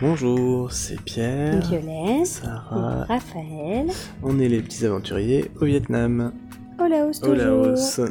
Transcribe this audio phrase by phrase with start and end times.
[0.00, 3.04] Bonjour, c'est Pierre, Violette, Sarah.
[3.04, 3.88] Raphaël,
[4.22, 6.32] On est les petits aventuriers au Vietnam.
[6.78, 7.36] au Laos Au toujours.
[7.36, 8.00] Laos.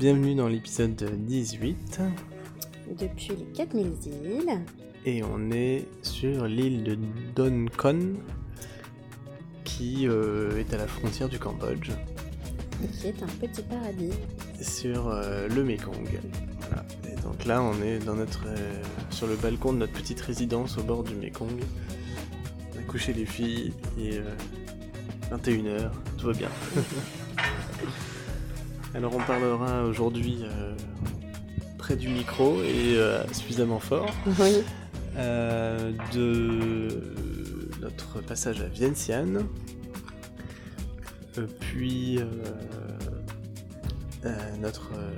[0.00, 2.00] Bienvenue dans l'épisode 18
[2.98, 4.58] Depuis les 4000 îles,
[5.04, 6.96] et on est sur l'île de
[7.36, 8.14] Don Con
[9.64, 11.90] qui euh, est à la frontière du Cambodge
[12.88, 14.10] qui est un petit paradis.
[14.60, 16.20] sur euh, le Mekong.
[16.60, 16.84] Voilà.
[17.10, 20.78] Et donc là on est dans notre, euh, sur le balcon de notre petite résidence
[20.78, 21.60] au bord du Mekong.
[22.74, 24.20] On a couché les filles et
[25.32, 26.48] 21h, tout va bien.
[28.94, 30.74] Alors on parlera aujourd'hui euh,
[31.78, 34.62] près du micro et euh, suffisamment fort Oui.
[35.16, 37.14] euh, de
[37.80, 39.42] notre passage à Vientiane, euh,
[41.40, 42.24] puis euh,
[44.24, 45.10] euh, notre euh,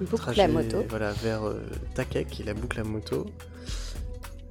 [0.00, 0.84] Boucle trajet moto.
[0.88, 1.60] voilà, vers euh,
[1.94, 3.26] Takek, qui est la boucle à moto,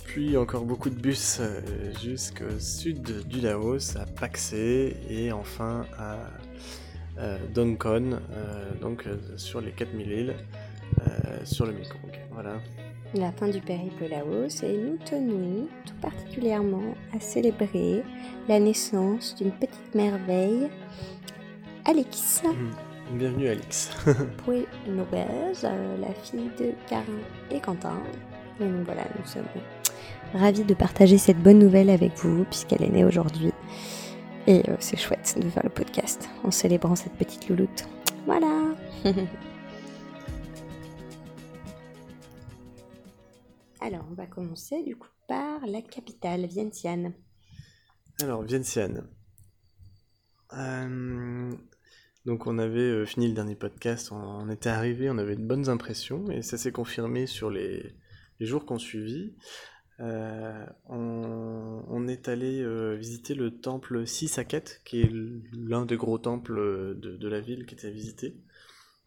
[0.05, 1.59] puis encore beaucoup de bus euh,
[2.01, 6.17] jusqu'au sud du Laos, à Paksé, et enfin à
[7.19, 10.35] euh, euh, donc euh, sur les 4000 îles,
[11.01, 12.19] euh, sur le Mekong.
[12.31, 12.61] Voilà.
[13.15, 18.03] La fin du périple Laos et nous tenons tout particulièrement à célébrer
[18.47, 20.69] la naissance d'une petite merveille,
[21.85, 22.43] Alex
[23.13, 23.89] Bienvenue Alix.
[24.45, 25.25] Pouet Lopez,
[25.63, 27.05] euh, la fille de Karin
[27.49, 27.97] et Quentin.
[28.61, 29.45] Et donc voilà, nous sommes
[30.35, 33.51] ravis de partager cette bonne nouvelle avec vous puisqu'elle est née aujourd'hui.
[34.45, 37.87] Et euh, c'est chouette de faire le podcast en célébrant cette petite louloute.
[38.27, 38.65] Voilà
[43.91, 47.11] Alors, on va commencer du coup par la capitale, Vientiane.
[48.21, 49.07] Alors, Vientiane.
[50.53, 51.51] Euh,
[52.23, 55.69] donc, on avait euh, fini le dernier podcast, on, était arrivé, on avait de bonnes
[55.69, 57.95] impressions, et ça s'est confirmé sur les,
[58.39, 59.33] jours qu'on suivit.
[60.01, 65.11] Euh, on, est allé euh, visiter le temple Sisaket, qui est
[65.51, 68.37] l'un des gros temples de, de la ville qui était à visiter.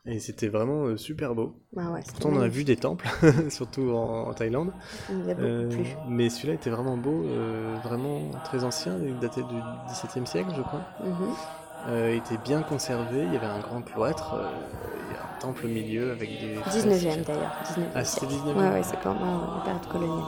[0.05, 1.55] Et c'était vraiment euh, super beau.
[1.77, 3.09] Ah ouais, c'était Pourtant, on a vu des temples,
[3.51, 4.73] surtout en, en Thaïlande.
[5.09, 5.85] Il nous a beaucoup Euh, plu.
[6.09, 9.55] mais celui-là était vraiment beau, euh, vraiment très ancien, il datait du
[9.89, 10.81] XVIIe siècle, je crois.
[11.05, 11.15] Mhm.
[11.89, 14.35] Euh, il était bien conservé, il y avait un grand cloître,
[15.09, 16.57] il y a un temple au milieu avec des.
[16.69, 17.53] 19e d'ailleurs.
[17.65, 18.45] 19e Ah, c'était siècle.
[18.45, 18.57] 19e.
[18.59, 20.25] Ouais, ouais, c'est pendant la période coloniale.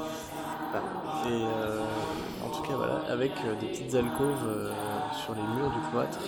[1.27, 4.73] Et en tout cas, voilà, avec des petites alcôves
[5.25, 6.19] sur les murs du cloître.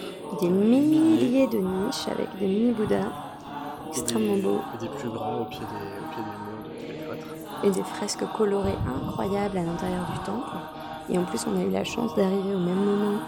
[0.41, 3.11] Des milliers de niches avec des mini-bouddhas
[3.89, 6.71] extrêmement des- beaux Et des plus grands au pied des, au pied des murs de
[6.87, 7.27] tous les cloîtres.
[7.65, 10.57] et des fresques colorées incroyables à l'intérieur du temple.
[11.11, 13.19] Et en plus, on a eu la chance d'arriver au même moment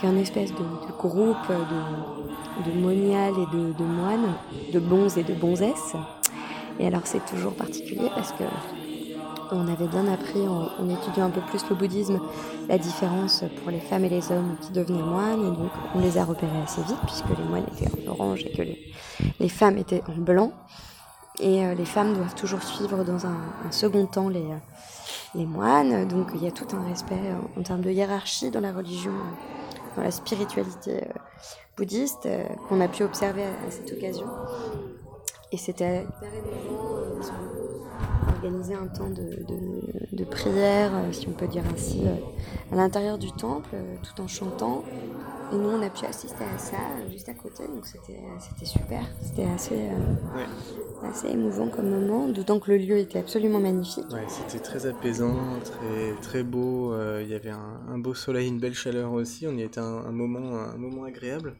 [0.00, 4.34] qu'un espèce de, de groupe de, de moniales et de, de moines,
[4.72, 5.94] de bons et de bonzesses.
[6.80, 8.42] Et alors, c'est toujours particulier parce que
[9.54, 12.20] on avait bien appris en, étudiant un peu plus le bouddhisme
[12.68, 15.40] la différence pour les femmes et les hommes qui devenaient moines.
[15.40, 18.52] Et donc, on les a repérés assez vite puisque les moines étaient en orange et
[18.52, 18.62] que
[19.40, 20.52] les, femmes étaient en blanc.
[21.40, 23.38] Et euh, les femmes doivent toujours suivre dans un,
[23.70, 24.58] second temps les, euh,
[25.34, 26.06] les moines.
[26.06, 27.20] Donc il y a tout un respect
[27.56, 31.08] en, termes de hiérarchie dans la religion, euh, dans la spiritualité
[31.76, 32.28] bouddhiste
[32.68, 34.26] qu'on a pu observer à cette occasion.
[35.54, 36.04] Et c'était
[38.28, 42.14] organisé un temps de, de- de prière, euh, si on peut dire ainsi, euh,
[42.72, 44.84] à l'intérieur du temple, euh, tout en chantant.
[45.52, 46.76] Et nous, on a pu assister à ça
[47.12, 48.18] juste à côté, donc c'était
[48.66, 49.02] super.
[49.22, 54.10] C'était assez, euh, assez émouvant comme moment, d'autant que le lieu était absolument magnifique.
[54.12, 55.34] Ouais, c'était très apaisant,
[55.64, 56.92] très, très beau.
[56.92, 59.46] euh, il y avait un, un beau soleil, une belle chaleur aussi.
[59.46, 61.54] On y était un, un moment, un moment agréable.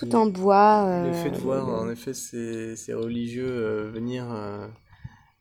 [0.00, 0.86] Tout en bois.
[0.88, 4.66] euh, Le fait de voir le- en effet ces, ces religieux euh, venir euh,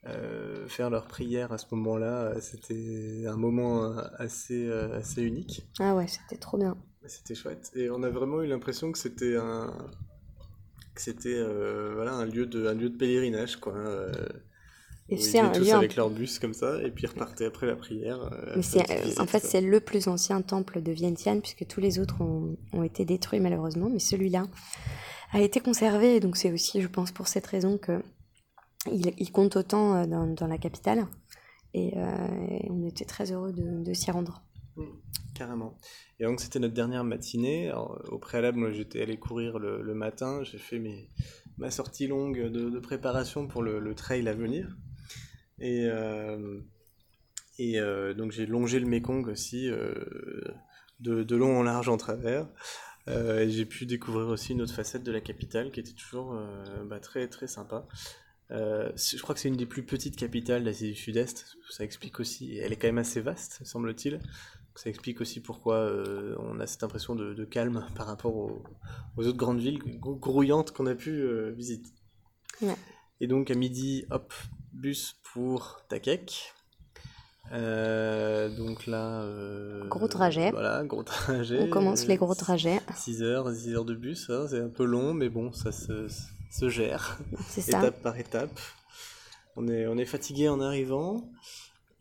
[0.07, 5.23] euh, faire leur prière à ce moment-là, euh, c'était un moment euh, assez, euh, assez
[5.23, 5.65] unique.
[5.79, 6.77] Ah ouais, c'était trop bien.
[7.05, 7.71] C'était chouette.
[7.75, 9.73] Et on a vraiment eu l'impression que c'était un
[10.95, 13.73] que c'était euh, voilà un lieu de un lieu de pélerinage quoi.
[15.11, 17.75] Et c'est un tous lieu avec leur bus comme ça et puis repartaient après la
[17.75, 18.21] prière.
[18.21, 21.79] euh, après euh, visite, en fait, c'est le plus ancien temple de Vientiane, puisque tous
[21.79, 24.45] les autres ont, ont été détruits malheureusement, mais celui-là
[25.31, 28.01] a été conservé, et donc c'est aussi, je pense, pour cette raison que
[28.91, 31.05] il, il compte autant euh, dans, dans la capitale,
[31.73, 32.27] et, euh,
[32.69, 34.43] on était très heureux de, de s'y rendre.
[35.35, 35.77] Carrément.
[36.19, 37.69] Et donc c'était notre dernière matinée.
[37.69, 40.43] Alors, au préalable, moi j'étais allé courir le, le matin.
[40.43, 41.09] J'ai fait mes,
[41.57, 44.77] ma sortie longue de, de préparation pour le, le trail à venir.
[45.59, 46.59] Et, euh,
[47.57, 49.93] et euh, donc j'ai longé le Mekong aussi, euh,
[50.99, 52.47] de, de long en large en travers.
[53.07, 56.39] Et j'ai pu découvrir aussi une autre facette de la capitale qui était toujours
[56.85, 57.87] bah, très très sympa.
[58.51, 61.57] Euh, je crois que c'est une des plus petites capitales d'Asie du Sud-Est.
[61.71, 64.19] Ça explique aussi, elle est quand même assez vaste, semble-t-il.
[64.75, 65.91] Ça explique aussi pourquoi
[66.37, 68.61] on a cette impression de, calme par rapport aux,
[69.17, 71.89] autres grandes villes grouillantes qu'on a pu visiter.
[73.21, 74.31] Et donc à midi, hop,
[74.79, 76.53] bus pour Takek.
[77.51, 79.21] Euh, donc là.
[79.21, 80.51] Euh, gros trajet.
[80.51, 81.59] Voilà, gros trajet.
[81.61, 82.79] On commence les gros trajets.
[82.95, 86.07] 6 heures, 6 heures de bus, hein, c'est un peu long, mais bon, ça se,
[86.51, 87.19] se gère.
[87.47, 87.79] C'est ça.
[87.79, 88.59] Étape par étape.
[89.55, 91.29] On est, on est fatigué en arrivant.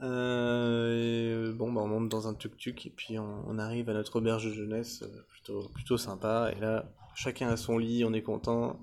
[0.01, 4.45] Euh, bon, bah, on monte dans un tuk-tuk et puis on, arrive à notre auberge
[4.45, 6.53] de jeunesse plutôt, plutôt sympa.
[6.57, 6.85] Et là,
[7.17, 8.79] chacun a son lit, on est content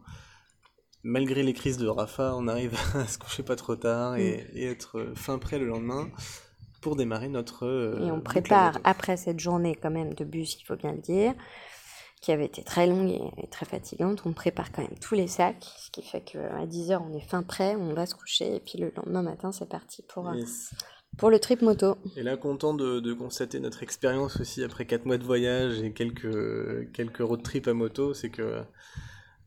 [1.05, 4.57] malgré les crises de Rafa, on arrive à se coucher pas trop tard et, mm.
[4.57, 6.09] et être fin prêt le lendemain
[6.81, 7.65] pour démarrer notre.
[7.65, 11.01] Euh, et on prépare, après cette journée quand même de bus, il faut bien le
[11.01, 11.33] dire,
[12.21, 15.65] qui avait été très longue et, très fatigante, on prépare quand même tous les sacs,
[15.77, 18.77] ce qui fait qu'à 10h on est fin prêt, on va se coucher, et puis
[18.79, 20.35] le lendemain matin c'est parti pour, euh,
[21.17, 21.97] pour le trip moto.
[22.17, 25.93] Et là, content de, de constater notre expérience aussi après 4 mois de voyage et
[25.93, 28.63] quelques, quelques road trips à moto, c'est que.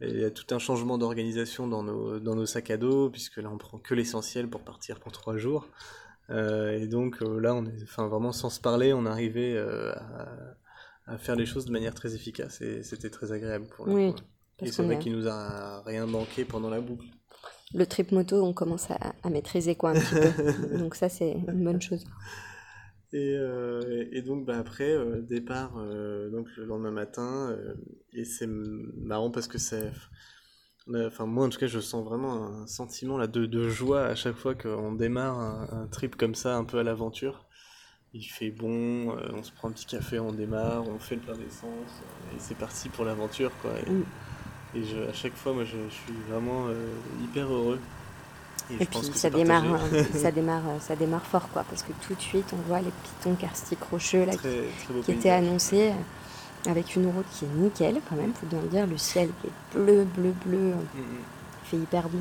[0.00, 3.38] Il y a tout un changement d'organisation dans nos, dans nos sacs à dos, puisque
[3.38, 5.66] là on prend que l'essentiel pour partir pour 3 jours.
[6.30, 9.92] Euh, et donc euh, là, on est, enfin vraiment sans se parler, on arrivait euh,
[9.92, 13.94] à, à, faire les choses de manière très efficace et c'était très agréable pour nous.
[13.94, 14.14] Oui,
[14.60, 17.06] et c'est vrai qu'il nous a rien manqué pendant la boucle.
[17.74, 20.78] Le trip moto, on commence à, à maîtriser quoi un petit peu.
[20.78, 22.04] donc ça, c'est une bonne chose.
[23.12, 27.56] Et, euh, et, donc bah, après euh, départ euh, donc le lendemain matin
[28.12, 29.90] et c'est marrant parce que c'est
[30.94, 34.14] Enfin, moi, en tout cas, je sens vraiment un sentiment là, de, de joie à
[34.14, 37.44] chaque fois qu'on démarre un, trip comme ça, un peu à l'aventure.
[38.14, 41.20] Il fait bon, euh, on se prend un petit café, on démarre, on fait le
[41.20, 43.72] plein d'essence, euh, et c'est parti pour l'aventure, quoi.
[43.86, 44.04] Et, mm.
[44.76, 46.86] et je, à chaque fois, moi, je, je suis vraiment euh,
[47.22, 47.78] hyper heureux.
[48.70, 49.64] Et, puis ça démarre,
[50.14, 53.34] ça démarre, ça démarre fort, quoi, parce que tout de suite, on voit les pitons
[53.34, 54.32] karstiques rocheux là,
[55.04, 55.92] qui, étaient annoncés
[56.66, 59.46] avec une route qui est nickel quand même, faut bien le dire, le ciel qui
[59.46, 62.18] est bleu, bleu, bleu, il fait hyper beau.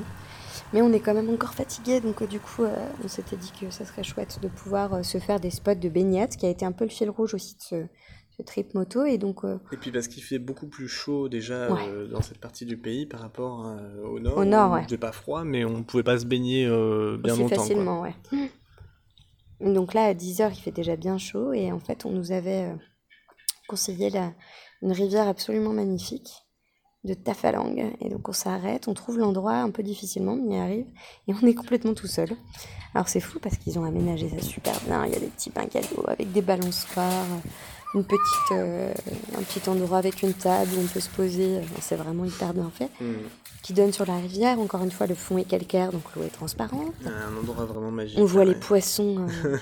[0.74, 3.54] Mais on est quand même encore fatigué, donc euh, du coup, euh, on s'était dit
[3.60, 6.50] que ça serait chouette de pouvoir euh, se faire des spots de baignade, qui a
[6.50, 7.76] été un peu le fil rouge aussi de ce,
[8.46, 9.06] trip moto.
[9.06, 11.70] Et, donc, et puis parce qu'il fait beaucoup plus chaud déjà
[12.10, 13.66] dans cette partie du pays par rapport
[14.04, 14.38] au nord.
[14.38, 14.86] Au nord, ouais.
[14.90, 17.56] Il pas froid, mais on ne pouvait pas se baigner bien aussi longtemps.
[17.56, 18.16] facilement, ouais.
[19.60, 22.76] Donc là, à 10h, il fait déjà bien chaud, et en fait, on nous avait
[23.68, 24.34] conseillé la,
[24.82, 26.30] une rivière absolument magnifique
[27.04, 27.94] de Tafalang.
[28.02, 30.88] Et donc on s'arrête, on trouve l'endroit un peu difficilement, mais on y arrive,
[31.28, 32.30] et on est complètement tout seul.
[32.94, 35.50] Alors c'est fou parce qu'ils ont aménagé ça super bien, il y a des petits
[35.50, 37.26] bains cadeaux avec des balançoires,
[37.94, 38.94] une petite, euh,
[39.38, 42.70] un petit endroit avec une table où on peut se poser, c'est vraiment hyper bien
[42.70, 42.90] fait.
[43.02, 43.16] Hmm.
[43.68, 46.30] Qui donne sur la rivière, encore une fois le fond est calcaire, donc l'eau est
[46.30, 46.94] transparente.
[47.06, 48.18] Un endroit vraiment magique.
[48.18, 49.58] On voit les poissons euh,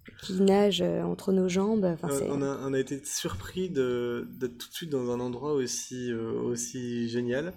[0.22, 1.84] qui nage euh, entre nos jambes.
[1.84, 6.10] Enfin, on, a, on, a, été surpris d'être tout de suite dans un endroit aussi,
[6.10, 7.52] euh, aussi génial.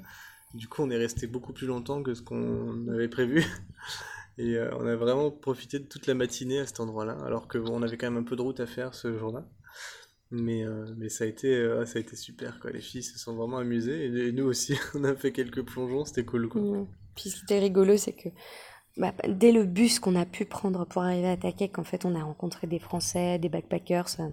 [0.53, 3.45] Du coup, on est resté beaucoup plus longtemps que ce qu'on avait prévu.
[4.37, 7.97] Et on a vraiment profité de toute la matinée à cet endroit-là, alors qu'on avait
[7.97, 9.45] quand même un peu de route à faire ce jour-là.
[10.35, 10.65] Mais,
[10.97, 12.71] mais ça, a été, ça a été super, quoi.
[12.71, 16.25] les filles se sont vraiment amusées, et, nous aussi, on a fait quelques plongeons, c'était
[16.25, 16.49] cool.
[16.49, 16.87] Quoi.
[17.15, 18.29] Puis ce qui était rigolo, c'est que
[18.97, 22.15] bah, dès le bus qu'on a pu prendre pour arriver à Takek, en fait, on
[22.15, 24.29] a rencontré des Français, des backpackers, euh,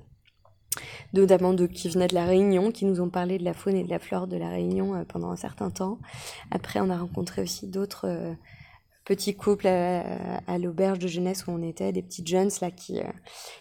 [1.14, 3.84] notamment de qui venaient de la Réunion, qui nous ont parlé de la faune et
[3.84, 5.98] de la flore de la Réunion euh, pendant un certain temps.
[6.50, 8.34] Après, on a rencontré aussi d'autres euh,
[9.06, 13.00] petits couples à, l'auberge de jeunesse où on était, des petites jeunes là qui,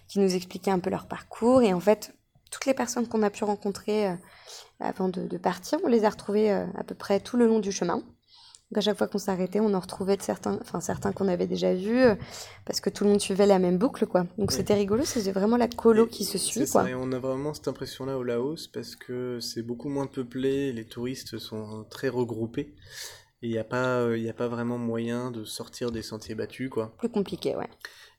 [0.08, 1.64] qui nous expliquaient un peu leur parcours.
[1.64, 2.14] Et en fait,
[2.50, 4.16] toutes les personnes qu'on a pu rencontrer
[4.80, 7.72] avant de, de, partir, on les a retrouvées à peu près tout le long du
[7.72, 8.04] chemin.
[8.72, 11.48] Donc à chaque fois qu'on s'arrêtait, on en retrouvait de certains, enfin certains qu'on avait
[11.48, 12.16] déjà vus, euh,
[12.66, 14.28] parce que tout le monde suivait la même boucle, quoi.
[14.38, 16.88] Donc c'était rigolo, c'était vraiment la colo qui se suit, quoi.
[16.88, 20.86] et on a vraiment cette impression-là au Laos, parce que c'est beaucoup moins peuplé, les
[20.86, 22.76] touristes sont très regroupés,
[23.42, 26.94] et il n'y a pas, a pas vraiment moyen de sortir des sentiers battus, quoi.
[27.00, 27.70] Plus compliqué, ouais.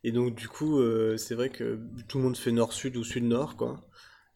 [0.02, 3.56] Et donc du coup, euh, c'est vrai que tout le monde fait nord-sud ou sud-nord,
[3.56, 3.80] quoi.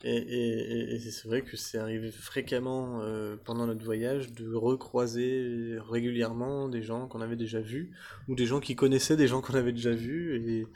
[0.06, 6.82] Et, c'est vrai que c'est arrivé fréquemment euh, pendant notre voyage de recroiser régulièrement des
[6.82, 7.90] gens qu'on avait déjà vus
[8.28, 10.36] ou des gens qui connaissaient des gens qu'on avait déjà vus.
[10.46, 10.66] Et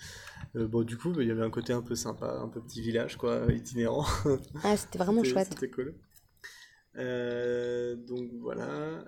[0.57, 2.63] euh, bon, du coup, bah, il y avait un côté un peu sympa, un peu
[2.63, 4.07] petit village, quoi, itinérant.
[4.65, 5.49] Ah, c'était vraiment chouette.
[5.51, 5.95] C'était cool.
[6.97, 9.05] Euh, donc voilà,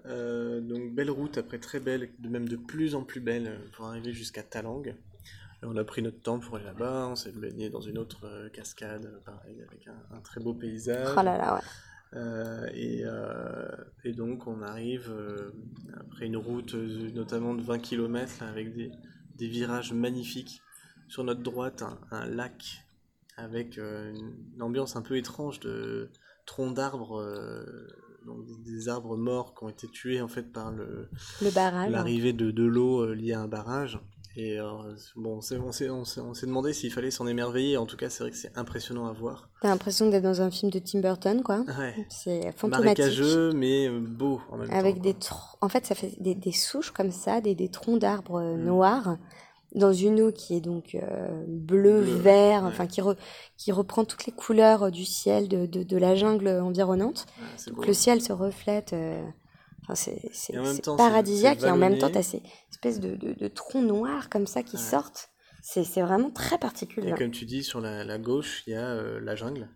[0.60, 4.12] donc belle route après très belle, de même de plus en plus belle pour arriver
[4.12, 4.94] jusqu'à Talang
[5.62, 8.48] on a pris notre temps pour aller là-bas, on s'est baigné dans une autre euh,
[8.48, 11.08] cascade, pareil, avec un, très beau paysage.
[11.12, 11.60] Oh là là,
[12.14, 12.70] ouais.
[12.74, 13.04] et,
[14.04, 15.12] et, donc on arrive
[16.00, 18.90] après une route notamment de 20 km avec des,
[19.36, 20.62] des, virages magnifiques.
[21.08, 22.84] Sur notre droite, un, lac
[23.36, 26.10] avec une ambiance un peu étrange de
[26.46, 27.20] troncs d'arbres
[28.24, 31.08] donc des arbres morts qui ont été tués en fait par le,
[31.40, 33.98] l'arrivée de, de l'eau euh, liée à un barrage.
[34.36, 34.66] Et euh,
[35.16, 37.76] bon, on s'est, on, s'est, on, s'est, demandé s'il fallait s'en émerveiller.
[37.76, 39.48] En tout cas, c'est vrai que c'est impressionnant à voir.
[39.60, 41.64] T'as l'impression d'être dans un film de Tim Burton, quoi.
[41.78, 42.06] Ouais.
[42.08, 42.98] C'est fantomatique.
[42.98, 45.02] Marécageux, mais euh, beau en même Avec temps.
[45.02, 45.16] des
[45.60, 48.64] En fait, ça fait des, des souches comme ça, des, des troncs d'arbres mm.
[48.64, 49.16] noirs
[49.74, 53.00] dans une eau qui est donc euh, bleu, vert, enfin qui,
[53.56, 57.26] qui reprend toutes les couleurs euh, du ciel, de, de, de la jungle environnante.
[57.68, 58.92] donc le ciel se reflète.
[58.92, 59.22] Euh,
[59.92, 64.28] enfin, c'est paradisiaque et en même temps, tu as ces espèces de, de, troncs noirs
[64.28, 65.30] comme ça qui sortent.
[65.62, 67.10] C'est vraiment très particulier.
[67.10, 69.68] Et comme tu dis, sur la, la gauche, il y a la jungle.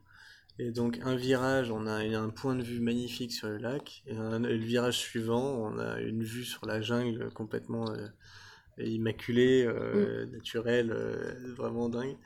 [0.59, 4.15] Et donc un virage, on a un point de vue magnifique sur le lac, et,
[4.15, 7.87] le virage suivant, on a une vue sur la jungle complètement
[8.79, 10.31] immaculé, euh, mm.
[10.31, 12.17] naturel, euh, vraiment dingue.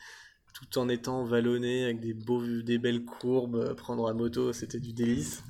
[0.54, 4.92] Tout en étant vallonné avec des, beaux, des belles courbes, prendre à moto, c'était du
[4.92, 5.44] délice.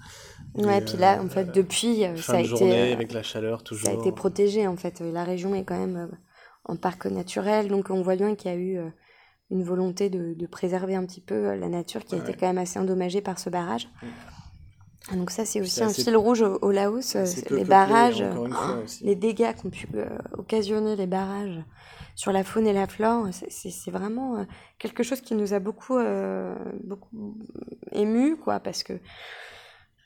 [0.55, 2.93] Ouais, et puis là, en fait, depuis, ça a été.
[2.93, 3.87] avec la chaleur, toujours.
[3.87, 5.01] Ça a été protégé, en fait.
[5.01, 6.11] La région est quand même
[6.65, 8.81] en parc naturel, donc on voit bien qu'il y a eu
[9.51, 12.59] une volonté de, de, préserver un petit peu la nature qui a été quand même
[12.59, 13.89] assez endommagée par ce barrage.
[14.03, 14.07] Mm.
[15.11, 18.23] Ah, donc ça, c'est aussi un fil rouge au, Laos, euh, les barrages,
[19.01, 21.63] les dégâts qu'ont pu euh, occasionner les barrages
[22.15, 23.27] sur la faune et la flore.
[23.33, 24.45] C'est vraiment euh,
[24.79, 25.99] quelque chose qui nous a beaucoup,
[26.85, 27.39] beaucoup
[27.93, 28.95] ému, quoi, parce que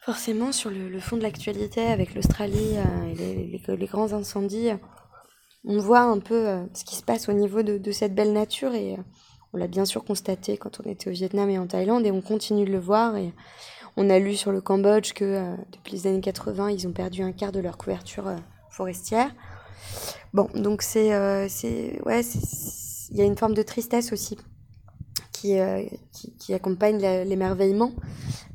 [0.05, 2.77] forcément, sur le, fond de l'actualité, avec l'Australie
[3.11, 4.71] et les, grands incendies,
[5.65, 8.97] on voit un peu ce qui se passe au niveau de, cette belle nature et
[9.53, 12.21] on l'a bien sûr constaté quand on était au Vietnam et en Thaïlande et on
[12.21, 13.33] continue de le voir et
[13.97, 17.23] on a lu sur le Cambodge que euh, depuis les années 80, ils ont perdu
[17.23, 18.37] un quart de leur couverture euh,
[18.71, 19.31] forestière.
[20.33, 22.23] Bon, donc c'est, euh, c'est, ouais,
[23.11, 24.39] il y a une forme de tristesse aussi
[26.13, 27.93] qui, qui, accompagne l'émerveillement,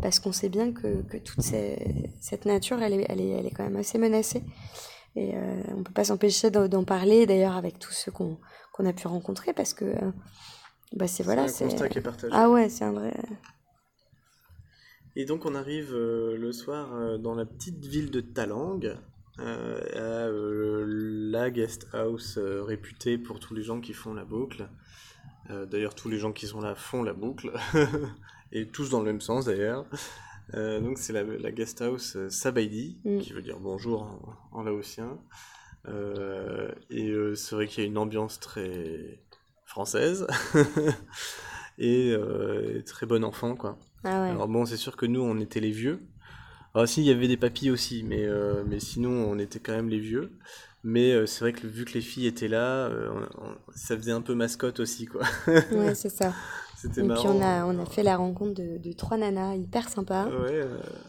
[0.01, 3.51] parce qu'on sait bien que, que toute cette nature, elle est, elle, est, elle est
[3.51, 4.44] quand même assez menacée.
[5.15, 5.34] Et
[5.70, 8.38] on ne peut pas s'empêcher d'en parler, d'ailleurs, avec tous ceux qu'on
[8.86, 9.96] a pu rencontrer, parce que
[10.96, 11.48] bah c'est voilà.
[11.48, 12.34] C'est un constat qui est partagé.
[12.36, 13.13] Ah ouais, c'est un vrai.
[15.15, 18.96] Et donc on arrive euh, le soir euh, dans la petite ville de Talang,
[19.39, 24.70] euh, à la guest house réputée pour tous les gens qui font la boucle.
[25.50, 27.51] D'ailleurs, tous les gens qui sont là font la boucle,
[28.51, 29.86] et tous dans le même sens d'ailleurs.
[30.54, 33.20] donc c'est la, la, guest house Sabaidi, mm.
[33.20, 34.04] qui veut dire bonjour
[34.51, 35.18] en, en laotien.
[36.89, 39.20] et c'est vrai qu'il y a une ambiance très
[39.66, 40.27] française
[41.77, 42.16] et
[42.86, 43.77] très bon enfant quoi.
[44.04, 46.01] Ah Alors bon, c'est sûr que nous, on était les vieux.
[46.74, 49.74] Alors si, il y avait des papis aussi, mais, euh, mais sinon, on était quand
[49.74, 50.32] même les vieux.
[50.84, 53.10] Mais euh, c'est vrai que vu que les filles étaient là, euh,
[53.75, 55.24] ça faisait un peu mascotte aussi, quoi.
[55.48, 56.34] ouais, c'est ça.
[56.77, 57.22] C'était marrant.
[57.22, 60.27] Et puis on a, on a fait la rencontre de, de trois nanas hyper sympas.
[60.27, 60.62] Ouais,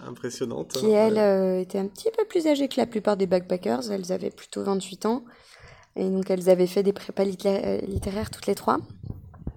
[0.06, 0.72] impressionnantes.
[0.72, 3.92] Qui, elles, étaient un petit peu plus âgées que la plupart des backpackers.
[3.92, 5.24] Elles avaient plutôt 28 ans.
[5.96, 8.78] Et donc elles avaient fait des prépas littéraires toutes les trois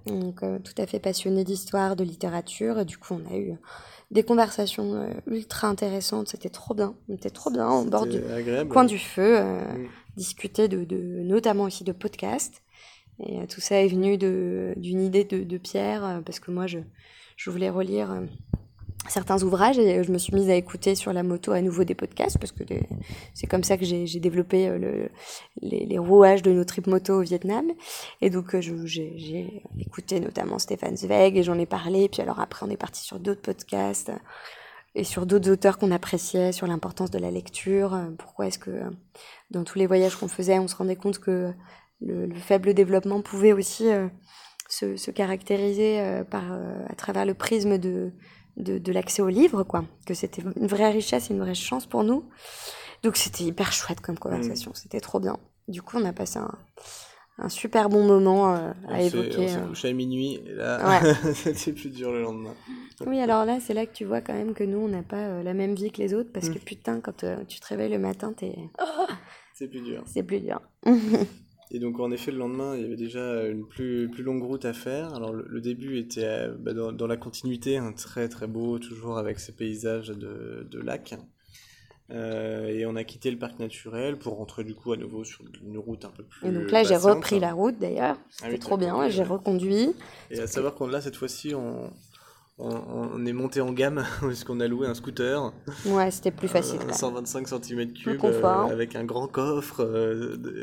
[0.06, 2.78] donc euh, tout à fait passionné d'histoire, de littérature.
[2.80, 3.54] Et du coup, on a eu
[4.10, 6.28] des conversations euh, ultra intéressantes.
[6.28, 6.94] C'était trop bien.
[7.08, 8.20] On était trop bien au bord du
[8.70, 9.88] coin du feu, euh, mm.
[10.16, 12.62] Discuter de, de, notamment aussi de podcasts.
[13.24, 16.78] Et tout ça est venu d'une idée de, de, Pierre, parce que moi, je,
[17.36, 18.22] je voulais relire
[19.08, 21.94] certains ouvrages et je me suis mise à écouter sur la moto à nouveau des
[21.94, 22.62] podcasts parce que
[23.34, 25.08] c'est comme ça que j'ai développé euh, le,
[25.60, 27.66] les, rouages de nos tripes moto au Vietnam.
[28.20, 32.08] Et donc euh, j'ai écouté notamment Stéphane Zweig et j'en ai parlé.
[32.08, 34.12] Puis alors après on est parti sur d'autres podcasts
[34.94, 38.82] et sur d'autres auteurs qu'on appréciait sur l'importance de la lecture pourquoi est-ce que
[39.50, 41.52] dans tous les voyages qu'on faisait on se rendait compte que
[42.00, 44.08] le, le faible développement pouvait aussi euh,
[44.68, 46.44] se, se, caractériser par
[46.88, 48.12] à travers le prisme de
[48.56, 49.84] de, l'accès aux livres, quoi.
[50.06, 52.28] Que c'était une vraie richesse et une vraie chance pour nous.
[53.02, 54.74] Donc c'était hyper chouette comme conversation, mm.
[54.74, 55.38] c'était trop bien.
[55.68, 56.52] Du coup, on a passé un,
[57.48, 59.38] super bon moment euh, à évoquer.
[59.38, 59.66] On s'est euh.
[59.68, 61.02] couché à minuit, et là,
[61.34, 62.54] c'était plus dur le lendemain.
[63.06, 65.28] Oui, alors là, c'est là que tu vois quand même que nous, on n'a pas
[65.28, 66.64] euh, la même vie que les autres, parce que mm.
[66.64, 68.54] putain, quand tu te réveilles le matin, t'es...
[69.54, 70.02] c'est plus dur.
[70.06, 70.60] C'est plus dur.
[71.74, 74.66] Et donc en effet le lendemain il y avait déjà une plus, plus longue route
[74.66, 75.14] à faire.
[75.14, 79.52] Alors le, début était bah, dans, la continuité, un très très beau, toujours avec ces
[79.52, 81.14] paysages de, de lacs.
[82.12, 85.42] Euh, et on a quitté le parc naturel pour rentrer du coup à nouveau sur
[85.64, 86.46] une route un peu plus.
[86.46, 89.94] Et donc là j'ai repris la route d'ailleurs, ah c'était trop bien, j'ai reconduit.
[90.30, 91.90] Et à savoir qu'on là cette fois-ci on,
[92.64, 95.52] on, est monté en gamme puisqu'on a loué un scooter.
[95.86, 96.78] Ouais, c'était plus facile.
[96.88, 98.70] Un 125 cm3 confort.
[98.70, 99.84] avec un grand coffre,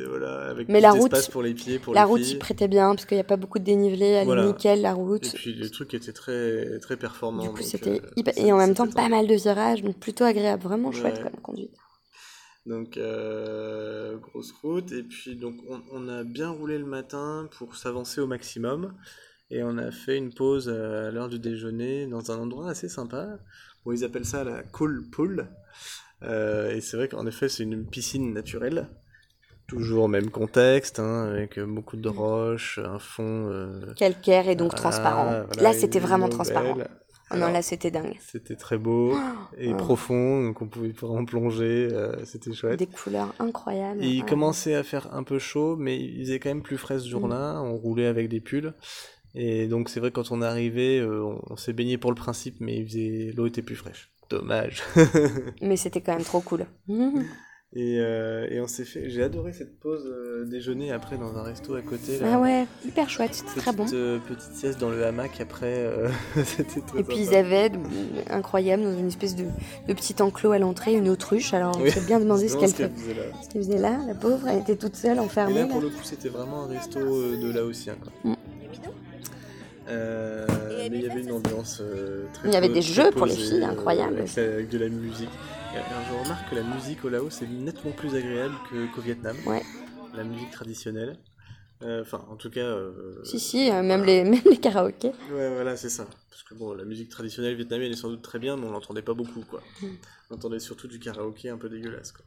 [0.09, 1.79] voilà, avec Mais la route, pour les pieds.
[1.79, 2.37] Pour la les route filles.
[2.37, 4.43] prêtait bien parce qu'il n'y a pas beaucoup de dénivelé, elle Voilà.
[4.43, 5.25] est nickel la route.
[5.27, 7.43] Et puis le truc était très, très performant.
[7.43, 10.63] Du coup, c'était euh, Et en même temps, pas mal de virages, donc plutôt agréable,
[10.63, 11.23] vraiment chouette Ouais.
[11.23, 11.75] comme conduite.
[12.65, 14.91] Donc, euh, grosse route.
[14.91, 18.93] Et puis, donc, on, on a bien roulé le matin pour s'avancer au maximum.
[19.51, 23.39] Et on a fait une pause à l'heure du déjeuner dans un endroit assez sympa.
[23.83, 25.47] Bon, ils appellent ça la Cool Pool.
[26.23, 28.87] Euh, et c'est vrai qu'en effet, c'est une piscine naturelle.
[29.67, 33.49] Toujours au même contexte, hein, avec beaucoup de roches, un fond.
[33.51, 35.25] euh, Calcaire et donc transparent.
[35.47, 36.75] voilà, là, c'était vraiment transparent.
[37.31, 38.15] Oh non, là, c'était dingue.
[38.19, 39.15] C'était très beau
[39.55, 39.77] et Oh.
[39.77, 42.79] profond, donc on pouvait vraiment plonger, euh, c'était chouette.
[42.79, 44.03] Des couleurs incroyables.
[44.03, 44.27] Et il Ouais.
[44.27, 47.61] commençait à faire un peu chaud, mais il faisait quand même plus frais ce jour-là.
[47.61, 48.73] On roulait avec des pulls.
[49.35, 52.15] Et donc c'est vrai quand on est arrivé, euh, on, on s'est baigné pour le
[52.15, 53.33] principe, mais il faisait...
[53.35, 54.11] l'eau était plus fraîche.
[54.29, 54.83] Dommage.
[55.61, 56.65] Mais c'était quand même trop cool.
[57.71, 59.11] Et, euh, et on s'est fait.
[59.11, 62.17] J'ai adoré cette pause euh, déjeuner après dans un resto à côté.
[62.17, 62.31] Là.
[62.33, 63.85] Ah ouais, hyper chouette, c'était très bon.
[63.93, 65.85] euh, petite sieste dans le hamac après.
[66.45, 67.69] C'était très Et puis ils avaient,
[68.27, 69.45] incroyable, dans une espèce de,
[69.87, 71.53] de petit enclos à l'entrée, une autruche.
[71.53, 71.91] Alors on Oui.
[71.91, 73.21] s'est bien demandé ce qu'elle faisait là.
[73.43, 74.47] ce qu'elle faisait là, la pauvre.
[74.47, 75.53] Elle était toute seule, Et enfermée.
[75.53, 75.67] là, là.
[75.67, 77.95] pour le coup, c'était vraiment un resto de Laotien.
[78.01, 78.31] Quoi.
[78.31, 78.35] Mm.
[79.89, 80.45] Euh,
[80.91, 83.35] mais il y avait une ambiance euh, très Il y avait des jeux pour les
[83.35, 84.19] filles, euh, incroyables.
[84.37, 85.29] avec, de la musique.
[85.73, 89.35] Je remarque que la musique au Laos est nettement plus agréable que- qu'au Vietnam.
[89.45, 89.61] Ouais.
[90.15, 91.17] La musique traditionnelle.
[91.81, 92.59] Euh, Enfin, en tout cas.
[92.61, 92.91] euh,
[93.23, 95.11] Si, si, euh, même, les, même les karaokés.
[95.31, 96.05] Ouais, voilà, c'est ça.
[96.29, 99.01] Parce que bon, la musique traditionnelle vietnamienne est sans doute très bien, mais on l'entendait
[99.01, 99.61] pas beaucoup, quoi.
[99.81, 99.85] Mm.
[100.31, 102.25] On entendait surtout du karaoké un peu dégueulasse, quoi.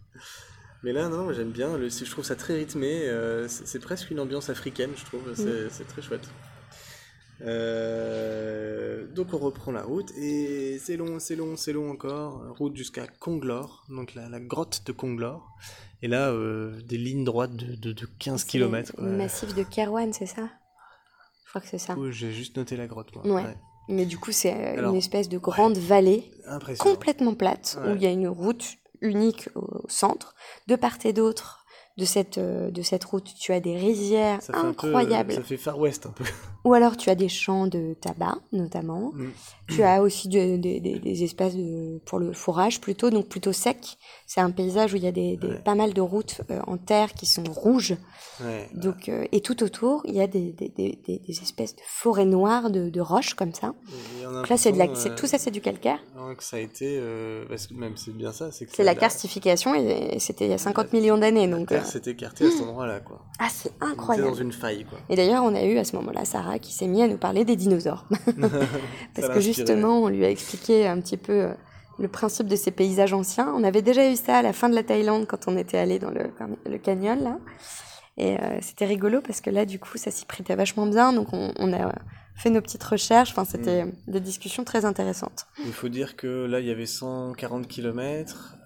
[0.85, 1.77] Mais là, non, j'aime bien.
[1.77, 3.03] Le, je trouve ça très rythmé.
[3.09, 5.23] euh, c'est presque une ambiance africaine, je trouve.
[5.35, 6.27] C'est c'est très chouette.
[7.45, 12.43] Euh, donc on reprend la route et c'est long, c'est long, c'est long encore.
[12.59, 15.47] Route jusqu'à Konglor, donc la, la grotte de Konglor.
[16.03, 18.93] Et là, euh, des lignes droites de, de, de 15 km.
[18.99, 20.49] Le massif de Kerwan, c'est ça?
[21.45, 21.97] Je crois que c'est ça.
[22.11, 23.25] J'ai juste noté la grotte, moi.
[23.43, 23.57] Ouais.
[23.89, 26.31] Mais du coup, c'est euh, une espèce de grande vallée
[26.79, 28.65] complètement plate où il y a une route
[29.01, 30.35] unique au centre.
[30.69, 31.65] De part et d'autre
[31.99, 35.33] de cette, de cette route, tu as des rizières Ça peu, incroyables.
[35.35, 36.25] ça fait Far West un peu.
[36.65, 39.11] Ou alors tu as des champs de tabac, notamment.
[39.15, 39.29] Mm.
[39.69, 41.55] Tu as aussi de- de- de- des espaces
[42.05, 43.97] pour le fourrage, plutôt, donc plutôt sec.
[44.27, 45.59] C'est un paysage où il y a des, des- Ouais.
[45.65, 47.97] pas mal de routes euh, en terre qui sont rouges.
[48.43, 48.69] Ouais.
[48.75, 52.71] Donc, euh, et tout autour, il y a des, des, des, espèces de forêts noires
[52.71, 53.75] de, roches comme ça.
[54.23, 55.99] Donc là, c'est de la, euh, tout ça, c'est du calcaire.
[56.37, 58.95] que ça a été, euh, parce que même c'est bien ça, c'est que C'est la
[58.95, 61.47] la- karstification et, et c'était il y a 50 millions d'années.
[61.47, 63.21] La Donc, Terre s'est écartée à cet endroit-là, quoi.
[63.39, 64.29] ah, c'est incroyable.
[64.29, 64.99] dans une faille, quoi.
[65.09, 67.45] Et d'ailleurs, on a eu à ce moment-là Sarah qui s'est mise à nous parler
[67.45, 68.07] des dinosaures.
[69.15, 71.55] Parce que justement, on lui a expliqué un petit peu euh,
[71.99, 73.53] le principe de ces paysages anciens.
[73.57, 75.99] On avait déjà eu ça à la fin de la Thaïlande quand on était allé
[75.99, 76.31] dans le,
[76.67, 77.39] le canyon, là.
[78.19, 81.13] Et euh, c'était rigolo parce que là, du coup, ça s'y prêtait vachement bien.
[81.13, 81.93] Donc, on, on a
[82.35, 83.31] fait nos petites recherches.
[83.31, 83.93] Enfin, c'était Mm.
[84.09, 85.47] des discussions très intéressantes.
[85.65, 88.57] Il faut dire que là, il y avait 140 km,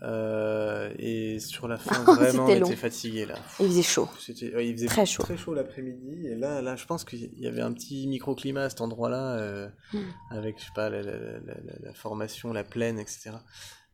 [0.99, 3.35] et sur la fin, vraiment, on c'était était fatigué, là.
[3.61, 4.09] Et il faisait chaud.
[4.21, 5.23] C'était, ouais, il faisait Très chaud.
[5.23, 8.71] très chaud l'après-midi, et là, là, je pense qu'il y avait un petit microclimat à
[8.71, 9.99] cet endroit-là, euh, Mm.
[10.31, 13.31] avec, je sais pas, la, la- la- la- formation, la plaine, etc.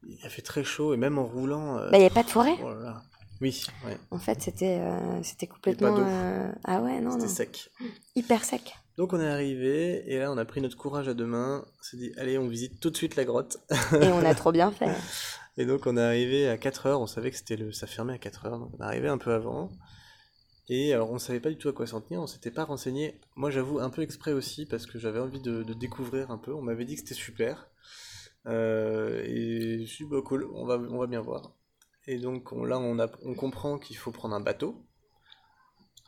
[0.08, 1.78] Il a fait très chaud, et même en roulant...
[1.78, 2.56] euh, Bah, il n'y avait pas de forêt.
[2.62, 2.72] oh.
[3.42, 5.96] Oui, ouais, En fait, c'était euh, c'était complètement.
[5.98, 7.28] euh, Ah ouais, non, c'était non.
[7.28, 7.70] sec.
[8.14, 8.74] Hyper sec.
[8.96, 11.82] Donc on est arrivé, et là on a pris notre courage à deux mains, on
[11.82, 13.56] s'est dit, allez, on visite tout de suite la grotte.
[13.70, 14.90] Et on a trop bien fait.
[15.58, 17.72] Et donc on est arrivé à 4 heures, on savait que c'était le...
[17.72, 19.70] ça fermait à 4 heures, donc on est arrivé un peu avant.
[20.68, 23.18] Et alors on savait pas du tout à quoi s'en tenir, on s'était pas renseigné.
[23.34, 26.54] Moi j'avoue un peu exprès aussi parce que j'avais envie de, de découvrir un peu.
[26.54, 27.66] On m'avait dit que c'était super.
[28.46, 31.52] Euh, et je suis bah cool, on va, on va bien voir.
[32.06, 34.84] Et donc on- là on, a, on comprend qu'il faut prendre un bateau.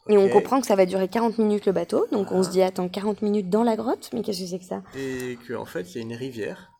[0.08, 2.06] Et on comprend que ça va durer 40 minutes le bateau.
[2.12, 4.64] Donc on se dit, attends, 40 minutes dans la grotte Mais qu'est-ce que c'est que
[4.64, 4.82] ça?
[4.94, 6.70] Et qu'en en fait il y a une rivière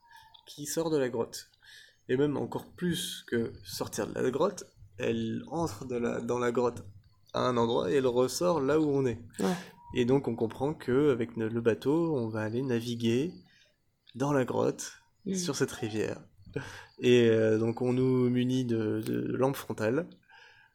[0.46, 1.48] qui sort de la grotte.
[2.10, 4.64] Et même encore plus que sortir de la grotte,
[4.98, 6.84] elle entre de la, dans la grotte
[7.32, 9.18] à un endroit et elle ressort là où on est.
[9.40, 9.54] Ouais.
[9.94, 13.32] Et donc on comprend que avec le bateau, on va aller naviguer
[14.14, 14.92] dans la grotte
[15.26, 15.34] Mm.
[15.36, 16.20] sur cette rivière.
[17.00, 20.06] Et euh, donc on nous munit de, de lampes frontales,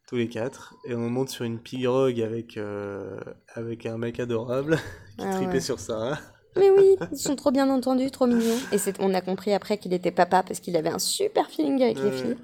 [0.08, 3.20] tous les quatre, et on monte sur une pirogue avec, euh,
[3.54, 4.78] avec un mec adorable
[5.18, 5.60] qui Ah tripait ouais.
[5.60, 6.20] sur ça.
[6.58, 8.58] Mais oui, ils sont trop bien entendus, trop mignons.
[8.72, 12.02] Et on a compris après qu'il était papa parce qu'il avait un super feeling avec
[12.02, 12.38] les filles.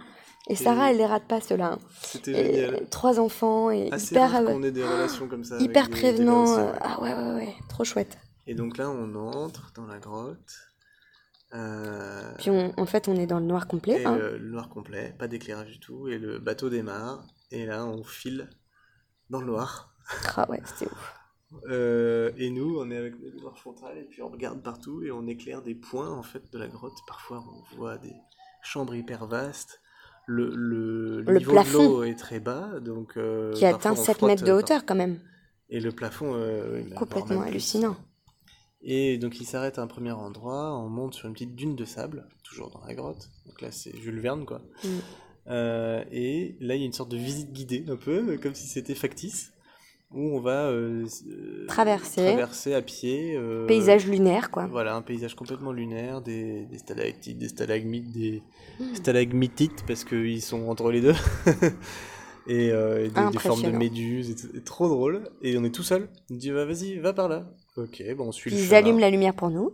[0.48, 1.72] Et Sarah, Et- elle les rate pas, ceux-là.
[1.74, 1.80] hein.
[2.04, 2.88] C'était génial.
[2.92, 5.56] trois enfants et Assez hyper, euh, qu'on ait des relations comme ça.
[5.56, 6.46] avec hyper des- des prévenants.
[6.46, 6.78] Laotiens, euh, ouais.
[6.82, 8.18] Ah ouais, ouais, ouais, trop chouette.
[8.46, 10.65] Et donc là, on entre dans la grotte.
[11.52, 14.02] Puis en fait, on est dans le noir complet.
[14.02, 14.18] Et hein.
[14.18, 16.08] le noir complet, pas d'éclairage du tout.
[16.08, 17.26] Et le bateau démarre.
[17.52, 18.50] Et là, on file
[19.30, 19.94] dans le noir.
[20.36, 21.16] Ah ouais, c'était ouf.
[21.70, 25.12] Euh, et nous, on est avec nos lumières frontales et puis on regarde partout et
[25.12, 26.98] on éclaire des points en fait de la grotte.
[27.08, 28.14] Parfois, on voit des
[28.62, 29.82] chambres hyper vastes.
[30.28, 31.78] Le, le, Le niveau plafond.
[31.78, 34.58] de l'eau est très bas, donc euh, Qui atteint on 7 frotte, mètres de euh,
[34.58, 35.20] hauteur quand même.
[35.70, 37.78] Et le plafond, euh, oui, Complètement plus.
[38.88, 41.86] Et donc il s'arrête à un premier endroit, on monte sur une petite dune de
[41.86, 43.30] sable, toujours dans la grotte.
[43.48, 44.62] Donc là c'est Jules Verne quoi.
[44.84, 44.88] Mm.
[45.48, 48.54] Euh, et là il y a une sorte de visite guidée un peu, euh, comme
[48.54, 49.54] si c'était factice,
[50.12, 51.06] où on va euh,
[51.68, 52.26] Traverser.
[52.26, 53.36] traverser à pied.
[53.36, 54.68] euh, Paysage lunaire, quoi.
[54.68, 58.44] Voilà, un paysage complètement lunaire, des, des stalactites, des stalagmites, des
[58.80, 58.96] Mm.
[58.96, 61.16] stalagmitites parce qu'ils sont entre les deux.
[62.48, 65.24] et et des, des formes de méduses, et c'est trop drôle.
[65.42, 66.10] Et on est tout seul.
[66.30, 67.50] On dit bah, vas-y, va par là.
[67.78, 68.78] Ok, bon on suit Puis le ils chemin.
[68.78, 69.74] allument la lumière pour nous.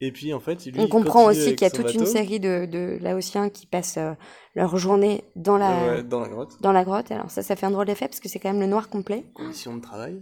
[0.00, 2.66] Et puis en fait, lui, On comprend aussi qu'il y a toute une série de,
[2.66, 4.12] de Laotiens qui passent euh,
[4.54, 7.10] leur journée dans la, Ouais, dans la grotte, dans la grotte.
[7.10, 9.24] Alors ça, ça fait un drôle d'effet parce que c'est quand même le noir complet.
[9.34, 10.20] conditions de travail.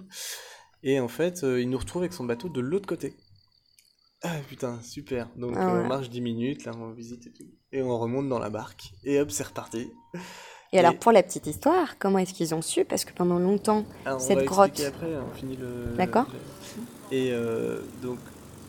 [0.84, 3.16] Et en fait, euh, il nous retrouve avec son bateau de l'autre côté.
[4.22, 5.28] Ah putain, super.
[5.36, 7.44] Donc Ah euh, on marche 10 minutes, là on visite et tout.
[7.72, 8.92] Et on remonte dans la barque.
[9.02, 9.90] Et hop, c'est reparti.
[10.74, 12.84] Et, alors pour la petite histoire, comment est-ce qu'ils ont su?
[12.84, 14.80] Parce que pendant longtemps, Ah, on Cette va grotte.
[14.86, 15.96] après, on finit le...
[15.96, 16.26] D'accord.
[16.32, 18.18] le- Et euh, donc,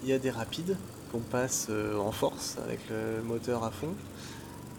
[0.03, 0.77] il y a des rapides
[1.11, 3.89] qu'on passe euh, en force avec le moteur à fond.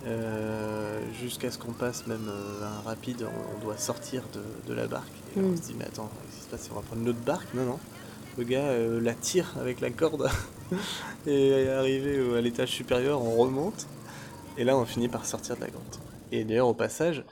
[0.06, 4.74] euh, Jusqu'à ce qu'on passe même euh, un rapide, on, on doit sortir de, de
[4.74, 5.10] la barque.
[5.36, 5.56] Et on Mm.
[5.56, 7.52] se dit, mais attends, qu'est-ce qui se passe On va prendre une autre barque?
[7.54, 7.78] Non, non.
[8.38, 10.28] Le gars euh, la tire avec la corde.
[11.26, 13.86] et arrivé à l'étage supérieur, on remonte.
[14.58, 15.98] Et là, on finit par sortir de la grotte.
[16.32, 17.24] Et d'ailleurs, au passage,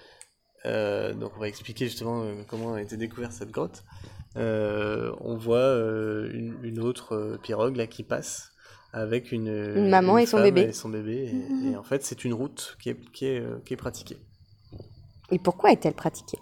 [0.66, 3.85] euh, donc on va expliquer justement euh, comment a été découverte cette grotte.
[4.37, 8.50] Euh, on voit euh, une, une autre euh, pirogue là qui passe
[8.92, 10.62] avec une, Une maman et son bébé.
[10.62, 11.28] et son bébé.
[11.28, 11.72] Et, Mhm.
[11.72, 14.18] et en fait, c'est une route qui est, qui est, qui est pratiquée.
[15.30, 16.38] et pourquoi est-elle pratiquée?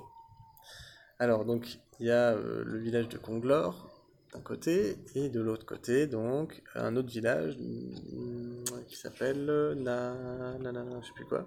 [1.19, 3.89] Alors, donc, il y a le village de Conglore
[4.35, 9.45] d'un côté, et de l'autre côté, donc, un autre village mm, qui s'appelle
[9.77, 10.15] Na...
[10.59, 11.45] Na, na, na, je sais plus quoi.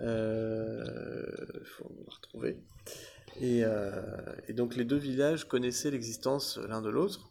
[0.00, 1.24] Euh,
[1.64, 2.56] faut le retrouver.
[3.40, 4.02] Et, euh,
[4.48, 7.30] et donc, les deux villages connaissaient l'existence l'un de l'autre.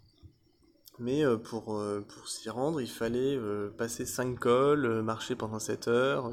[0.99, 1.65] Mais euh, pour,
[2.07, 3.37] pour s'y rendre, il fallait
[3.77, 6.31] passer cinq cols, marcher pendant 7 heures,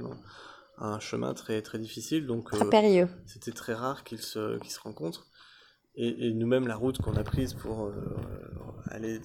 [0.79, 2.27] un chemin très, très difficile.
[2.27, 5.27] Donc, Très euh, c'était très rare qu'ils se, qu'ils se rencontrent.
[5.97, 7.93] Et, et nous-mêmes, la route qu'on a prise pour euh,
[8.87, 9.21] aller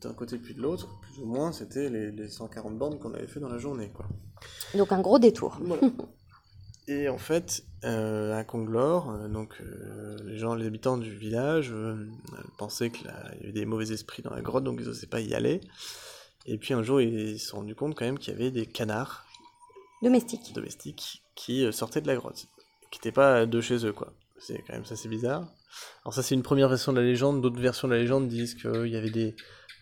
[0.00, 3.26] d'un côté puis de l'autre, plus ou moins, c'était les, les 140 bornes qu'on avait
[3.26, 3.90] fait dans la journée.
[3.94, 4.06] Quoi.
[4.74, 5.58] Donc un gros détour.
[6.88, 11.74] Et en fait, euh, à Conglore, euh, donc, euh, les gens, les habitants du village
[12.58, 15.34] pensaient qu'il y avait des mauvais esprits dans la grotte, donc ils n'osaient pas y
[15.34, 15.60] aller.
[16.46, 18.66] Et puis un jour, ils se sont rendus compte quand même qu'il y avait des
[18.66, 19.26] canards
[20.00, 20.52] Domestique.
[20.54, 22.46] domestiques qui sortaient de la grotte,
[22.90, 24.12] qui n'étaient pas de chez eux, quoi.
[24.38, 25.48] C'est quand même ça, c'est bizarre.
[26.04, 27.40] Alors ça, c'est une première version de la légende.
[27.40, 29.34] D'autres versions de la légende disent qu'il y avait des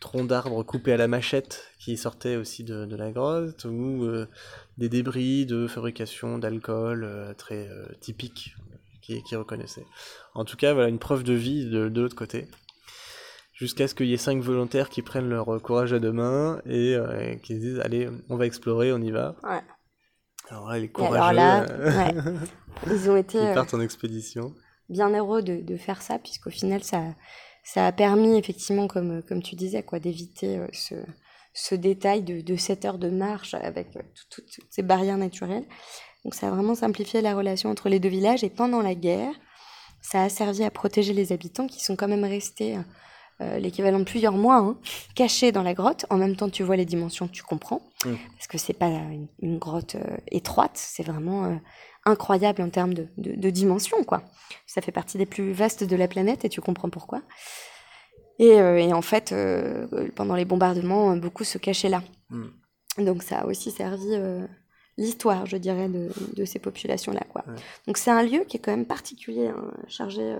[0.05, 4.29] troncs d'arbres coupés à la machette qui sortaient aussi de, de la grotte, ou euh,
[4.77, 8.55] des débris de fabrication d'alcool euh, très euh, typiques
[9.01, 9.87] qui, qui reconnaissaient.
[10.35, 12.49] En tout cas, voilà une preuve de vie de, de l'autre côté.
[13.55, 16.61] Jusqu'à ce qu'il y ait cinq volontaires qui prennent leur euh, courage à deux mains
[16.67, 16.99] et
[17.43, 19.37] qui se disent allez, on va explorer, on y va.
[19.43, 19.63] Ouais.
[20.51, 22.15] Alors là, les courageux, alors là, ouais.
[22.93, 24.53] ils ont été ils partent en expédition.
[24.91, 27.01] bien heureux de, de faire ça, puisqu'au final, ça,
[27.65, 30.95] ça a permis, effectivement, comme, comme tu disais, quoi, d'éviter euh, ce,
[31.55, 35.19] ce détail de, de 7 heures de marche avec euh, tout- tout- toutes ces barrières
[35.19, 35.65] naturelles.
[36.25, 38.45] Donc ça a vraiment simplifié la relation entre les deux villages.
[38.45, 39.33] Et pendant la guerre,
[40.03, 42.77] ça a servi à protéger les habitants qui sont quand même restés
[43.41, 44.79] euh, l'équivalent de plusieurs mois hein,
[45.15, 46.07] cachés dans la grotte.
[46.11, 47.83] En même temps, tu vois les dimensions, tu comprends.
[48.05, 48.15] Mm.
[48.37, 51.57] Parce que c'est pas une, une grotte euh, étroite, c'est vraiment euh,
[52.07, 54.23] incroyable en termes de, de, de dimensions, quoi.
[54.67, 57.23] Ça fait partie des plus vastes de la planète et tu comprends pourquoi.
[58.39, 62.03] Et, euh, et en fait, euh, pendant les bombardements, beaucoup se cachaient là.
[62.31, 62.47] Mm.
[62.99, 64.47] Donc ça a aussi servi euh,
[64.99, 67.23] l'histoire, je dirais, de, de ces populations-là.
[67.29, 67.45] Quoi.
[67.47, 67.55] Ouais.
[67.87, 70.37] Donc c'est un lieu qui est quand même particulier, hein, chargé,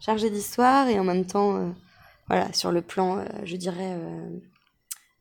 [0.00, 1.74] chargé d'histoire et en même temps,
[2.28, 3.96] voilà, sur le plan, je dirais,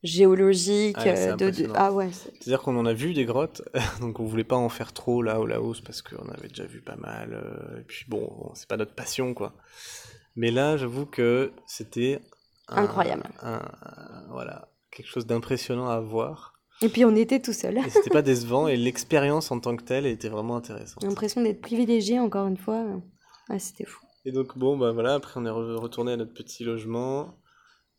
[0.04, 0.96] géologique.
[1.00, 1.68] Ah ouais, euh, de.
[1.76, 3.62] Ah ouais, C'est-à-dire qu'on en a vu des grottes,
[4.02, 6.82] donc on voulait pas en faire trop là au Laos parce qu'on avait déjà vu
[6.82, 7.34] pas mal.
[7.34, 9.54] euh, et puis bon, bon, c'est pas notre passion quoi.
[10.36, 12.20] Mais là, j'avoue que c'était
[12.68, 13.24] Incroyable.
[13.42, 16.54] un- un- voilà, quelque chose d'impressionnant à voir.
[16.82, 17.78] Et puis on était tout seul.
[17.78, 21.02] Et c'était pas décevant et l'expérience en tant que telle était vraiment intéressante.
[21.02, 22.84] J'ai l'impression d'être privilégié encore une fois.
[23.50, 24.02] Ah, c'était fou.
[24.26, 27.36] Et donc bon bah voilà, après on est re- retourné à notre petit logement.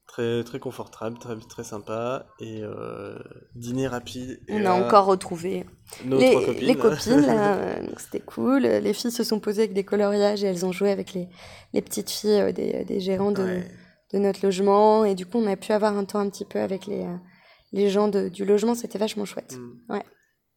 [0.07, 2.27] Très, très confortable, très, très sympa.
[2.39, 3.19] Et euh,
[3.55, 4.39] dîner rapide.
[4.49, 5.67] Et On a encore retrouvé
[6.05, 6.67] nos les, trois copines.
[6.67, 8.63] les copines, là, euh, donc c'était cool.
[8.63, 11.29] Les filles se sont posées avec des coloriages et elles ont joué avec les,
[11.73, 13.69] les petites filles euh, des, des gérants de, Ouais.
[14.13, 15.05] de notre logement.
[15.05, 17.05] Et du coup, on a pu avoir un temps un petit peu avec les,
[17.73, 18.75] les gens de- du logement.
[18.77, 19.57] C'était vachement chouette.
[19.59, 19.93] Mm.
[19.95, 20.03] Ouais.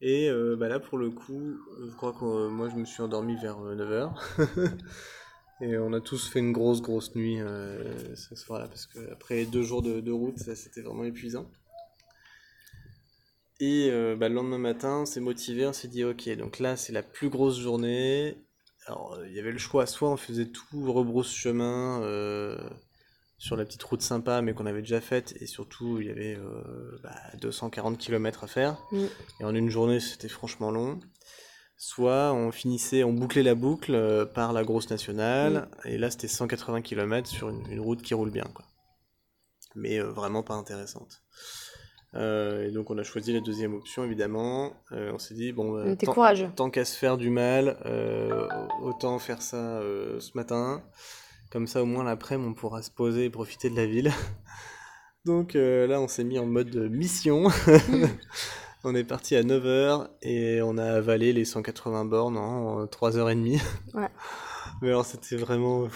[0.00, 1.56] Et euh, bah là, pour le coup,
[1.90, 4.10] je crois que euh, moi, je me suis endormi vers 9h.
[5.60, 9.62] Et on a tous fait une grosse, grosse nuit euh, ce soir-là, parce qu'après deux
[9.62, 11.50] jours de, de route, ça, c'était vraiment épuisant.
[13.60, 16.76] Et euh, bah, le lendemain matin, on s'est motivé, on s'est dit, ok, donc là,
[16.76, 18.36] c'est la plus grosse journée.
[18.86, 22.56] Alors, euh, il y avait le choix, soit on faisait tout rebrousse chemin euh,
[23.36, 26.38] sur la petite route sympa, mais qu'on avait déjà faite, et surtout, il y avait
[27.02, 28.78] bah, 240 km à faire.
[28.92, 29.04] Mm.
[29.40, 31.00] Et en une journée, c'était franchement long.
[31.80, 36.26] Soit on finissait, on bouclait la boucle euh, par la grosse nationale, et là c'était
[36.26, 38.64] 180 km sur une, une route qui roule bien, quoi.
[39.76, 41.22] Mais euh, vraiment pas intéressante.
[42.14, 44.72] Euh, et donc on a choisi la deuxième option, évidemment.
[44.90, 45.94] On s'est dit, bon,
[46.56, 47.76] tant, qu'à se faire du mal,
[48.82, 49.80] autant faire ça
[50.18, 50.82] ce matin.
[51.52, 54.10] Comme ça, au moins l'après-midi, on pourra se poser et profiter de la ville.
[55.24, 57.50] donc là, on s'est mis en mode mission.
[58.90, 63.60] On est parti à 9h et on a avalé les 180 bornes en 3h30.
[63.92, 64.08] Ouais.
[64.80, 65.88] Mais alors c'était vraiment...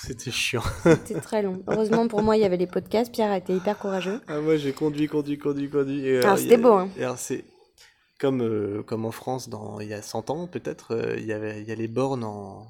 [0.00, 0.64] C'était chiant.
[0.82, 1.62] C'était très long.
[1.68, 3.12] Heureusement pour moi, il y avait les podcasts.
[3.12, 4.20] Pierre a été hyper courageux.
[4.26, 6.04] Ah, moi j'ai conduit, conduit, conduit, conduit.
[6.04, 6.88] Et, alors, c'était beau, hein.
[6.96, 7.44] et alors, c'est
[8.18, 11.32] comme, euh, comme en France dans, il y a 100 ans peut-être, euh, il y
[11.32, 12.66] avait il y a les bornes en,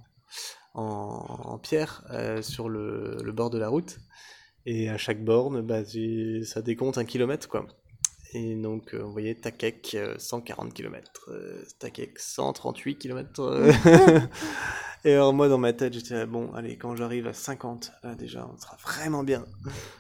[0.75, 0.83] en,
[1.45, 4.01] en pierre euh, sur le, le bord de la route.
[4.67, 5.81] Et à chaque borne, bah,
[6.45, 7.67] ça décompte un kilomètre quoi.
[8.35, 11.31] Et donc, euh, on voyait Takek, euh, 140 km,
[11.79, 13.71] Takek, 138 km.
[15.05, 18.15] Et alors, moi, dans ma tête, j'étais là, bon, allez, quand j'arrive à 50, là,
[18.15, 19.45] déjà, on sera vraiment bien.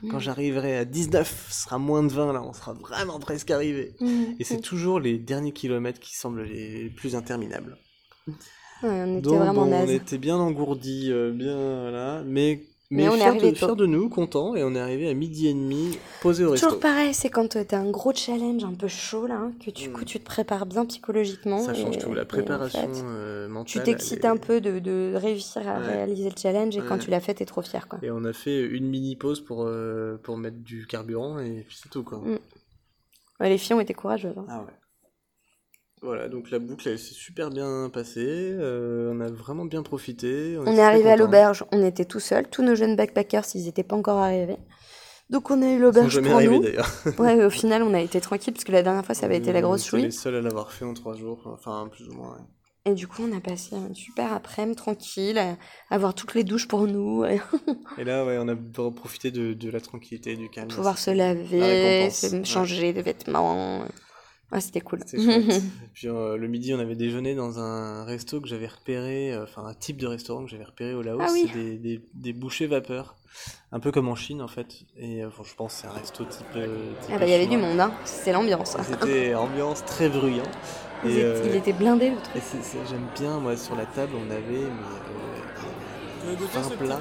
[0.09, 3.97] Quand j'arriverai à 19, ce sera moins de 20, là, on sera vraiment presque arrivé.
[4.01, 4.25] Mm.
[4.38, 7.79] Et c'est toujours les derniers kilomètres qui semblent les plus interminables.
[8.29, 8.35] Ouais,
[8.85, 13.09] on était Donc, vraiment bon, on était bien engourdis, euh, bien là, mais, mais, Mais
[13.09, 13.66] on est arrivé de, tôt.
[13.66, 16.66] fiers de nous, contents, et on est arrivé à midi et demi, posé au resto.
[16.66, 19.70] Toujours pareil, c'est quand euh, t'as un gros challenge un peu chaud là, hein, que
[19.70, 19.92] du Mm.
[19.92, 21.59] coup tu te prépares bien psychologiquement.
[21.61, 23.66] Ça change et- tout, la en préparation fait, euh, mentale.
[23.66, 25.87] tu t'excites est- un peu de, de réussir à Ouais.
[25.87, 27.98] réaliser le challenge et quand tu l'as fait, t'es trop fier quoi.
[28.02, 31.78] Et on a fait une mini pause pour, euh, pour mettre du carburant, et puis
[31.83, 32.18] c'est tout, quoi.
[32.18, 32.38] Mm.
[33.40, 34.37] Ouais, les filles ont été courageuses.
[34.38, 34.44] hein.
[34.48, 34.72] Ah ouais.
[36.03, 40.57] Voilà, donc la boucle, elle s'est super bien passée, euh, on a vraiment bien profité.
[40.59, 43.85] On est arrivé à l'auberge, on était tout seuls, tous nos jeunes backpackers, ils n'étaient
[43.85, 44.57] pas encore arrivés.
[45.31, 46.62] Donc on a eu l'auberge pour arrivés nous.
[46.65, 46.91] d'ailleurs.
[47.19, 49.53] Ouais, au final, on a été tranquille parce que la dernière fois, ça avait été
[49.53, 50.12] la On grosse était les chouille.
[50.12, 52.33] seuls à l'avoir fait en trois jours, enfin plus ou moins.
[52.33, 52.43] ouais.
[52.85, 55.57] Et du coup, on a passé un super après-midi tranquille, à
[55.88, 57.25] avoir toutes les douches pour nous,
[57.99, 58.57] et là, ouais, on a
[58.91, 60.67] profité de, de la tranquillité, du calme.
[60.67, 62.45] pouvoir se laver, se ouais.
[62.45, 63.85] changer de vêtements.
[64.53, 65.01] Ouais, c'était cool.
[65.95, 69.65] Puis euh, le midi, on avait déjeuné dans un resto que j'avais repéré, euh, enfin
[69.65, 71.49] un type de restaurant que j'avais repéré au Laos, Ah oui.
[71.51, 73.17] c'est des, des, des bouchées vapeur,
[73.73, 74.69] un peu comme en Chine en fait.
[74.99, 76.47] Et euh, bon, je pense que c'est un resto type.
[76.57, 76.67] euh,
[77.01, 77.93] type Ah bah, il y avait du monde, hein.
[78.05, 78.77] c'était l'ambiance.
[78.88, 80.43] C'était ambiance très bruyant.
[81.05, 82.43] Il, Et, euh, il était blindé le truc.
[82.45, 85.72] c'est- c'est- j'aime bien, moi, sur la table, on avait mais,
[86.27, 87.01] un plat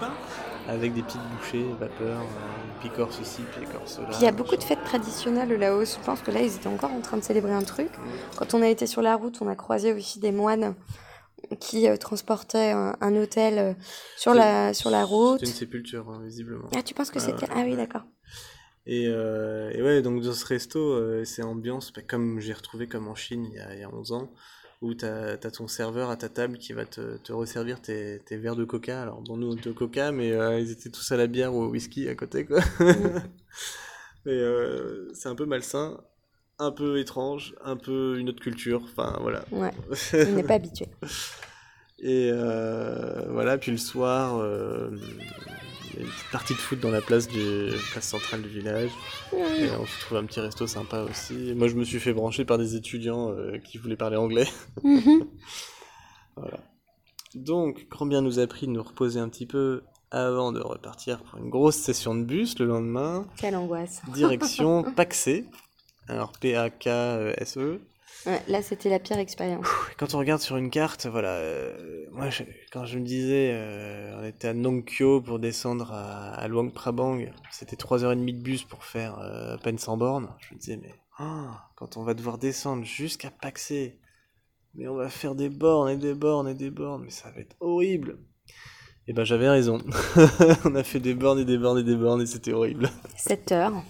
[0.68, 4.08] avec des petites bouchées vapeur, euh, picor ceci, picor cela.
[4.08, 5.98] Puis il y a beaucoup de fêtes traditionnelles au Laos.
[6.00, 7.90] Je pense que là, ils étaient encore en train de célébrer un truc.
[8.38, 10.76] Quand on a été sur la route, on a croisé aussi des moines
[11.60, 13.74] qui euh, transportaient un, un hôtel euh,
[14.16, 15.40] sur C'est- la, sur la route.
[15.40, 16.70] C'était une sépulture, hein, visiblement.
[16.76, 17.46] Ah, tu penses que Ah, c'était...
[17.46, 17.78] ouais, Ah oui, ouais.
[17.78, 18.04] d'accord.
[18.86, 22.88] Et, euh, et ouais, donc dans ce resto, euh, c'est ambiance, bah, comme j'ai retrouvé
[22.88, 24.32] comme en Chine il y a, il y a 11 ans,
[24.82, 28.38] où t'as as ton serveur à ta table qui va te, te resservir tes, tes
[28.38, 29.02] verres de coca.
[29.02, 31.54] Alors bon, nous, on était au coca, mais euh, ils étaient tous à la bière
[31.54, 32.62] ou au whisky à côté, quoi.
[34.26, 36.02] mais euh, c'est un peu malsain,
[36.58, 39.46] un peu étrange, un peu une autre culture, enfin voilà.
[39.52, 39.72] Ouais,
[40.14, 40.88] on n'est pas habitué.
[42.00, 44.44] Et euh, voilà, puis le soir,
[46.00, 48.92] une petite partie de foot dans la place, du, place centrale du village.
[49.34, 51.54] Et on se trouve un petit resto sympa aussi.
[51.56, 54.48] Moi, je me suis fait brancher par des étudiants euh, qui voulaient parler anglais.
[54.84, 55.28] Mhm.
[56.38, 56.60] Voilà.
[57.36, 61.24] Donc, grand bien nous a pris de nous reposer un petit peu avant de repartir
[61.24, 63.26] pour une grosse session de bus le lendemain.
[63.38, 64.02] Quelle angoisse.
[64.14, 65.46] Direction Paxé.
[66.08, 67.82] Alors, P-A-K-S-E.
[68.28, 69.66] Ouais, là, c'était la pire expérience.
[69.98, 74.20] Quand on regarde sur une carte, voilà, euh, moi, je- quand je me disais, euh,
[74.20, 78.84] on était à Nongkyo pour descendre à, à Luang Prabang, c'était 3h30 de bus pour
[78.84, 80.30] faire euh, à peine 100 bornes.
[80.48, 84.00] Je me disais, mais ah, quand on va devoir descendre jusqu'à Paxé,
[84.76, 87.42] mais on va faire des bornes et des bornes et des bornes, mais ça va
[87.42, 88.20] être horrible.
[89.08, 89.80] Et ben j'avais raison.
[90.66, 92.88] on a fait des bornes et des bornes et des bornes et c'était horrible.
[93.18, 93.84] 7 heures.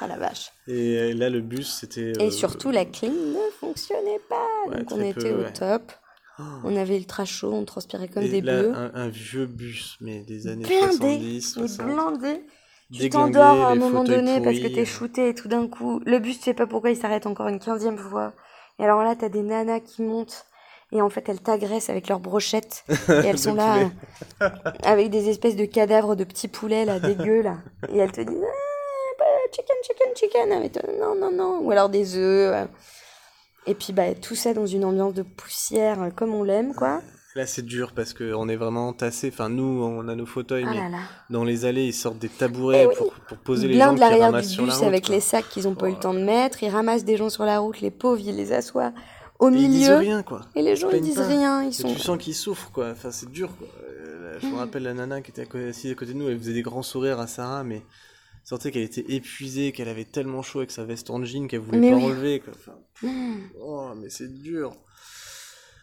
[0.00, 0.50] Ah la vache.
[0.68, 2.12] Et euh, là, le bus, c'était.
[2.18, 4.46] Et euh, surtout, la clim ne fonctionnait pas.
[4.68, 5.52] Ouais, donc on était peu, au ouais.
[5.52, 5.92] top.
[6.38, 6.42] oh.
[6.64, 8.72] On avait ultra chaud, on transpirait comme Et des là, bleus.
[8.74, 11.86] un, un vieux bus, mais des années Blindé, 70, Mais 60.
[11.86, 12.44] blindé.
[12.92, 16.18] Tu t'endors à un moment donné parce que t'es shooté et tout d'un coup, le
[16.20, 18.32] bus, tu sais pas pourquoi il s'arrête encore une quinzième fois.
[18.78, 20.46] Et alors là, t'as des nanas qui montent
[20.92, 23.90] et en fait, elles t'agressent avec leurs brochettes et elles sont là
[24.40, 24.48] euh,
[24.84, 27.56] avec des espèces de cadavres de petits poulets là, dégueux là.
[27.92, 28.65] Et elles te disent ah,
[29.52, 30.52] chicken, chicken, chicken.
[30.52, 31.58] Ah, non, non, non.
[31.60, 32.54] Ou alors des œufs.
[32.54, 32.64] euh.
[33.66, 37.02] Et puis bah, tout ça dans une ambiance de poussière euh, comme on l'aime quoi.
[37.34, 39.28] Là, c'est dur parce qu'on est vraiment tassé.
[39.30, 40.98] Enfin, nous, on a nos fauteuils, Ah mais là là.
[41.28, 42.94] dans les allées, ils sortent des tabourets Eh oui.
[42.96, 44.86] pour, pour poser les gens qui l'arrière ramassent du sur la bus route.
[44.88, 45.14] avec quoi.
[45.16, 46.02] les sacs qu'ils n'ont pas eu le Oh.
[46.02, 46.62] temps de mettre.
[46.62, 48.92] Ils ramassent des gens sur la route, les pauvres, ils les assoient
[49.38, 49.96] au Et ils disent milieu.
[49.98, 50.42] rien, quoi.
[50.54, 51.26] Et les gens, ils disent pas.
[51.26, 51.62] rien.
[51.64, 51.92] Ils Et sont.
[51.92, 52.88] tu sens qu'ils souffrent, quoi.
[52.92, 53.66] Enfin, c'est dur, quoi.
[53.82, 56.54] Euh, je me rappelle la nana qui était assise à côté de nous, elle faisait
[56.54, 57.82] des grands sourires à Sarah, mais
[58.48, 61.78] sentait qu'elle était épuisée, qu'elle avait tellement chaud avec sa veste en jean qu'elle voulait
[61.78, 62.04] Mais pas oui.
[62.04, 62.52] enlever, quoi.
[62.54, 62.78] Enfin,
[63.60, 64.74] oh, mais c'est dur.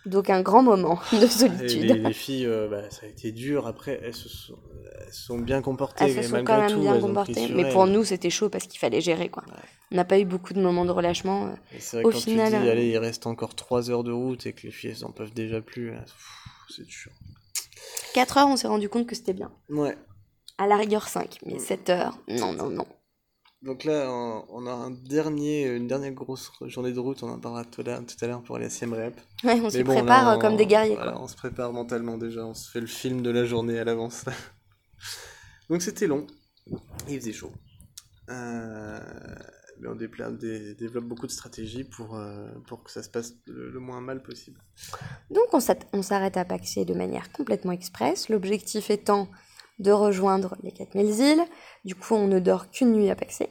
[0.06, 1.84] Donc un grand moment de solitude.
[1.84, 3.67] les, les filles, euh, bah, ça a été dur.
[3.67, 4.58] Après, elles se sont,
[4.99, 6.06] elles sont bien comportées.
[6.06, 7.47] Elles se sont quand même tout, bien comportées.
[7.54, 9.43] Mais pour nous, c'était chaud parce qu'il fallait gérer quoi.
[9.47, 9.56] Ouais.
[9.91, 11.45] On n'a pas eu beaucoup de moments de relâchement.
[11.45, 11.49] euh.
[11.80, 14.12] C'est vrai Au quand final, tu dis, euh, allez, il reste encore 3 heures de
[14.12, 15.93] route et que les filles, elles en peuvent déjà plus,
[16.69, 17.12] c'est dur.
[18.13, 19.52] 4 heures, on s'est rendu compte que c'était bien.
[19.69, 19.95] Ouais.
[20.58, 22.86] À la rigueur 5, mais 7 heures, non, non, non.
[23.63, 24.10] Donc là,
[24.50, 27.84] on a un dernier, une dernière grosse journée de route, on en parlera tout à
[28.28, 29.20] l'heure- pour aller à Siem Reap.
[29.44, 30.96] Ouais, on bon, prépare là, euh, comme des guerriers.
[30.96, 33.84] voilà, on se prépare mentalement déjà, on se fait le film de la journée à
[33.86, 34.26] l'avance.
[35.70, 36.28] Donc c'était long,
[37.08, 37.52] il faisait chaud.
[38.30, 39.00] Euh,
[39.80, 43.80] mais on développe beaucoup de stratégies pour, euh, pour que ça se passe le, le
[43.80, 44.62] moins mal possible.
[45.30, 49.30] Donc on s'arrête à Paxé de manière complètement express, l'objectif étant
[49.79, 51.43] de rejoindre les 4000 îles.
[51.86, 53.49] Du coup, on ne dort qu'une nuit à Paxé.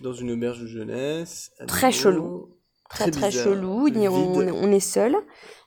[0.00, 1.50] Dans une auberge de jeunesse.
[1.66, 2.50] Très chelou.
[2.90, 5.14] Très très, bizarre, chelou, il y a- on, est seul.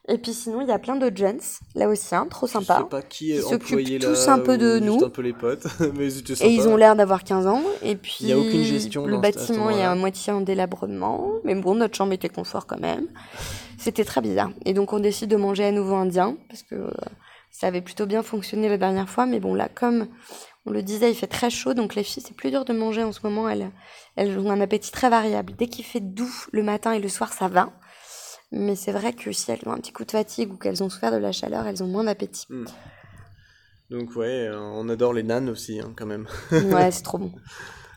[0.07, 1.37] Et puis sinon, il y a plein de gens,
[1.75, 2.87] là aussi, hein, trop Je sais sympa.
[2.89, 4.07] pas qui Qui est s'occupent employé là.
[4.09, 4.93] tous un peu de ou nous.
[4.93, 6.07] Juste un peu les potes, mais.
[6.07, 7.61] Et ils ont l'air d'avoir 15 ans.
[7.83, 9.91] Et puis, Il y a aucune gestion le dans bâtiment est endroit-là.
[9.91, 11.29] à moitié en délabrement.
[11.43, 13.05] Mais bon, notre chambre était confort quand même.
[13.77, 14.49] C'était très bizarre.
[14.65, 16.35] Et donc, on décide de manger à nouveau indien.
[16.49, 16.89] Parce que euh,
[17.51, 19.25] ça avait plutôt bien fonctionné la dernière fois.
[19.25, 20.07] Mais bon, là, comme
[20.65, 21.73] on le disait, il fait très chaud.
[21.73, 23.49] Donc, les filles, c'est plus dur de manger en ce moment.
[23.49, 23.71] Elles,
[24.15, 25.53] elles ont un appétit très variable.
[25.57, 27.71] Dès qu'il fait doux le matin et le soir, ça va.
[28.51, 30.89] Mais c'est vrai que si elles ont un petit coup de fatigue ou qu'elles ont
[30.89, 32.47] souffert de la chaleur, elles ont moins d'appétit.
[33.89, 36.27] Donc ouais, euh, on adore les nanes aussi, hein, quand même.
[36.51, 37.31] Ouais, c'est trop bon.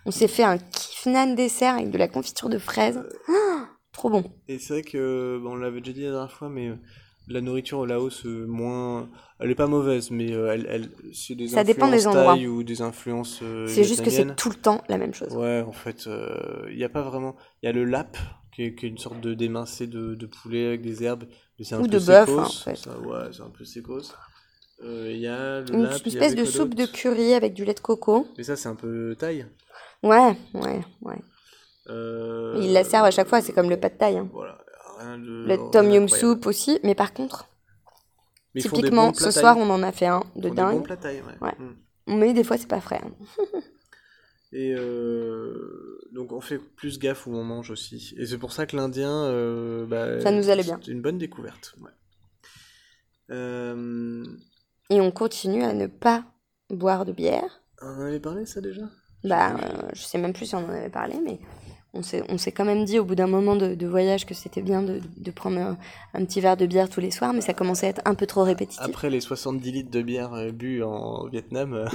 [0.07, 3.01] On s'est fait un kiff nan dessert avec de la confiture de fraises.
[3.29, 4.25] Ah, trop bon.
[4.49, 6.77] Et c'est vrai que, bon, on l'avait déjà dit la dernière fois, mais euh,
[7.29, 9.09] la nourriture au Laos, euh, moins...
[9.41, 12.37] Elle est pas mauvaise, mais euh, elle, elle, c'est des Ça dépend des endroits.
[12.37, 15.35] ou des influences euh, C'est juste que c'est tout le temps la même chose.
[15.35, 16.09] Ouais, en fait,
[16.71, 17.37] il n'y a pas vraiment...
[17.63, 18.17] Il y a le lap,
[18.55, 21.25] qui est, qui est une sorte de d'émincé de, de poulet avec des herbes,
[21.59, 22.77] mais c'est un Ou peu de bœuf, hein, en fait.
[22.77, 24.13] Ça, ouais, c'est un peu sécos.
[24.83, 27.65] Il y a le Une lap, il y espèce de soupe de curry avec du
[27.65, 28.27] lait de coco.
[28.37, 29.47] Mais ça, c'est un peu thaï.
[30.03, 31.19] Ouais, ouais, ouais.
[31.89, 34.17] Ils la servent à chaque fois, c'est comme le pad thai.
[34.17, 34.29] hein.
[34.33, 34.59] Voilà,
[35.19, 35.47] de...
[35.47, 36.79] Le tom yum soup aussi.
[36.83, 37.49] Mais par contre,
[38.55, 40.87] Mais typiquement, ce soir, on en a fait un de dingue.
[40.88, 41.37] ouais.
[41.40, 41.55] Ouais.
[42.07, 43.01] Mais des fois, c'est pas frais.
[43.05, 43.11] hein.
[44.57, 48.14] Et euh, donc on fait plus gaffe où on mange aussi.
[48.17, 50.79] Et c'est pour ça que l'Indien, euh, bah, Ça nous allait bien.
[50.81, 51.75] C'est une bonne découverte.
[51.81, 51.90] Ouais.
[53.31, 54.25] Euh,
[54.90, 56.25] Et on continue à ne pas
[56.71, 57.62] boire de bière.
[57.83, 58.83] on en avait parlé ça déjà?
[59.25, 59.57] Bah,
[59.93, 61.40] je sais même plus si on en avait parlé, mais
[61.94, 64.83] on s'est, quand même dit au bout d'un moment de, de voyage que c'était bien
[64.83, 65.78] de, de prendre un,
[66.12, 68.26] un petit verre de bière tous les soirs, mais ça commençait à être un peu
[68.26, 68.83] trop répétitif.
[68.83, 71.87] Après les 70 litres de bière euh, bu en Vietnam, euh,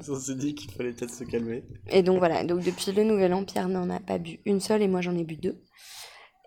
[0.08, 1.64] on s'est dit qu'il fallait peut-être se calmer.
[1.90, 4.82] Et donc voilà, donc depuis le Nouvel An, Pierre n'en a pas bu une seule
[4.82, 5.56] et moi j'en ai bu deux.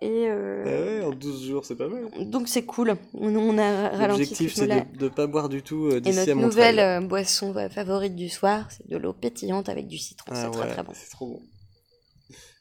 [0.00, 2.08] Et euh, ouais, en 12 jours, c'est pas mal.
[2.30, 5.96] donc c'est cool, on, a ralenti L'objectif, c'est de ne pas boire du tout euh,
[5.96, 6.46] Et d'ici à notre Montréal.
[6.46, 10.30] nouvelle euh, boisson favorite du soir, c'est de l'eau pétillante avec du citron.
[10.30, 10.92] Ah c'est très très bon.
[10.94, 11.42] C'est trop bon.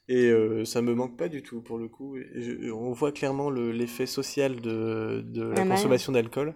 [0.10, 2.16] Et euh, ça me manque pas du tout pour le coup.
[2.18, 6.54] Et je- on voit clairement le- l'effet social de, de la Ah bah consommation d'alcool.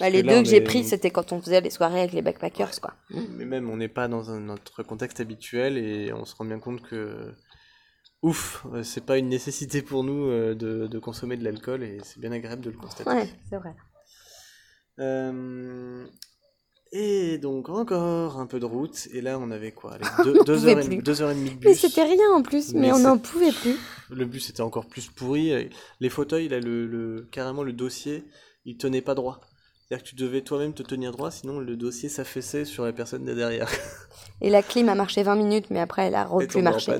[0.00, 2.12] Bah, les là, deux que j'ai est- pris, c'était quand on faisait les soirées avec
[2.12, 2.94] les backpackers, quoi.
[3.10, 6.58] Mais même, on n'est pas dans un, notre contexte habituel et on se rend bien
[6.58, 7.32] compte que.
[8.22, 11.98] Ouf, euh, c'est pas une nécessité pour nous euh, de, de consommer de l'alcool et
[12.02, 13.10] c'est bien agréable de le constater.
[13.10, 13.74] Ouais, c'est vrai.
[14.98, 16.06] Euh,
[16.92, 19.92] Et donc encore un peu de route et là on avait quoi?
[19.94, 21.80] Allez, deux, deux heures et, deux heures et demie de Mais bus.
[21.80, 23.76] c'était rien en plus, mais, Mais on n'en pouvait plus.
[24.10, 25.70] Le bus était encore plus pourri.
[26.00, 28.24] Les fauteuils, là, le, le- carrément le dossier,
[28.64, 29.40] il tenait pas droit.
[29.90, 33.24] C'est-à-dire que tu devais toi-même te tenir droit, sinon le dossier s'affaissait sur la personne
[33.24, 33.68] de derrière.
[34.40, 36.92] Et la clim a marché 20 minutes, mais après, elle a plus marché.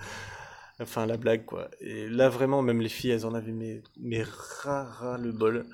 [0.80, 1.68] enfin, la blague, quoi.
[1.80, 4.24] Et là, vraiment, même les filles, elles en avaient mais, mais
[4.62, 5.66] ras, ras le bol.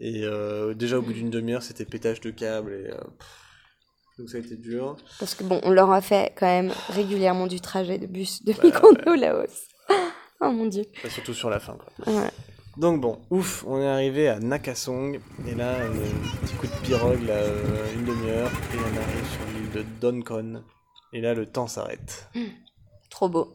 [0.00, 2.72] Et euh, déjà, au bout d'une demi-heure, c'était pétage de câble.
[2.72, 3.28] Et, euh, pff,
[4.18, 4.96] donc ça a été dur.
[5.18, 8.52] Parce que bon, on leur a fait quand même régulièrement du trajet de bus de
[8.52, 9.68] Bah, au Laos.
[10.42, 10.84] Oh mon dieu.
[10.96, 12.14] Enfin, surtout sur la fin, quoi.
[12.14, 12.30] Ouais.
[12.78, 15.90] Donc bon, ouf, on est arrivé à Nakasong, et là, un
[16.46, 20.62] petit coup de pirogue, là, euh, une demi-heure, et on arrive sur l'île de Donkon.
[21.12, 22.30] Et là, le temps s'arrête.
[23.10, 23.54] Trop beau.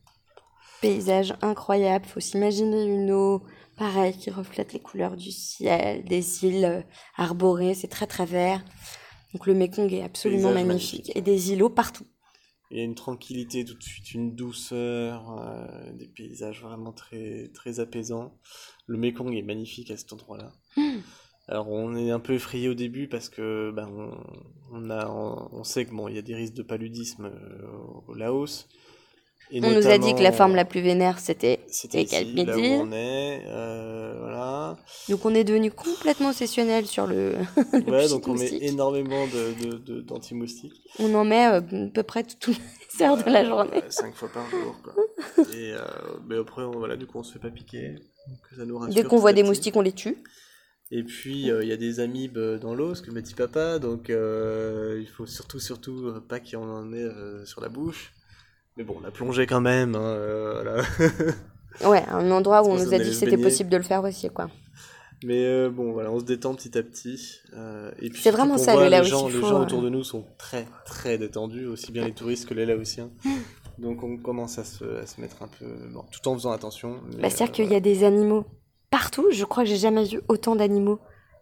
[0.80, 2.06] Paysage incroyable.
[2.06, 3.42] Faut s'imaginer une eau,
[3.76, 6.82] pareil, qui reflète les couleurs du ciel, des îles euh,
[7.16, 7.74] arborées.
[7.74, 8.64] C'est très très vert.
[9.32, 11.06] Donc le Mekong est absolument magnifique.
[11.06, 11.16] magnifique.
[11.16, 12.06] Et des îlots partout.
[12.70, 17.50] Il y a une tranquillité tout de suite, une douceur, euh, des paysages vraiment très,
[17.54, 18.38] très apaisants.
[18.86, 20.52] Le Mekong est magnifique à cet endroit-là.
[20.76, 20.98] Hmm.
[21.48, 24.16] Alors on est un peu effrayé au début parce que ben, on,
[24.72, 27.68] on a, on, on sait que bon, il y a des risques de paludisme euh,
[28.08, 28.66] au Laos.
[29.50, 31.60] Et On nous a dit que la forme la plus vénère, c'était
[32.92, 34.76] est, euh, voilà.
[35.08, 37.34] Donc on est devenu complètement obsessionnel sur le,
[37.72, 40.74] le Ouais, donc on met énormément de, de, de- d'anti-moustiques.
[40.98, 43.82] On en met euh, à peu près toutes les heures de la journée.
[43.88, 44.94] Cinq fois par jour, quoi.
[45.54, 45.78] Et euh,
[46.28, 47.90] mais après, on, voilà, du coup, on se fait pas piquer.
[48.28, 50.16] Donc ça nous rassure Dès qu'on voit des moustiques, on les tue.
[50.90, 53.78] Et puis, euh, il y a des amibes dans l'eau, ce que me dit papa,
[53.78, 58.12] donc euh, il faut surtout, surtout pas qu'il en ait euh, sur la bouche.
[58.76, 60.82] Mais bon, on a plongé quand même, hein, euh, voilà.
[61.84, 64.30] Ouais, un endroit où on nous a dit que c'était possible de le faire aussi,
[64.30, 64.48] quoi.
[65.24, 67.40] Mais euh, bon, voilà, on se détend petit à petit.
[67.54, 70.02] euh, et puis C'est vraiment ça, voit le les gens, les gens autour de nous
[70.04, 73.10] sont très, très détendus, aussi bien les touristes que les Laotiens.
[73.78, 75.66] Donc on commence à se, à se mettre un peu...
[75.92, 77.00] Bon, tout en faisant attention.
[77.20, 78.46] Bah, C'est-à-dire qu'il y a des animaux
[78.90, 79.26] partout.
[79.32, 80.98] Je crois que j'ai jamais vu autant d'animaux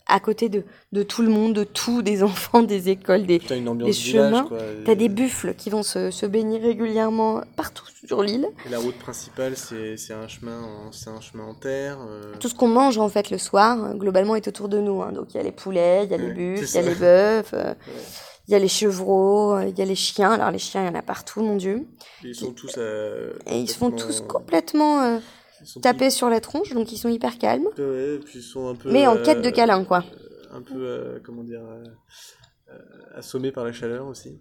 [0.06, 3.38] à côté de, de tout le monde, de tout, des enfants, des écoles, des...
[3.38, 4.48] Village, chemins.
[4.84, 8.46] T'as et- des buffles qui vont se, se baigner régulièrement partout sur l'île.
[8.70, 11.98] la route principale, c'est un chemin, en- un chemin en terre.
[12.06, 15.02] euh, Tout ce qu'on mange en fait le soir, globalement, est autour de nous.
[15.02, 15.12] hein.
[15.12, 16.94] Donc il y a les poulets, il y a les buffles, il y a les
[16.94, 18.02] bœufs, euh, ouais.
[18.48, 20.32] il y a les chevreaux, euh, il y a les chiens.
[20.32, 21.86] Alors les chiens, il y en a partout, mon Dieu.
[22.22, 22.74] Ils sont tous.
[22.76, 25.22] euh, Et ils se font complètement- tous complètement euh, sont
[25.80, 27.66] taper sur la tronche, donc ils sont hyper calmes.
[27.76, 28.90] tous- Ouais, puis ils sont un peu.
[28.92, 30.04] Mais en euh, quête de câlin, quoi.
[30.52, 31.84] Un peu, euh, comment dire, euh,
[32.70, 32.78] euh,
[33.18, 34.40] assommés par la chaleur aussi.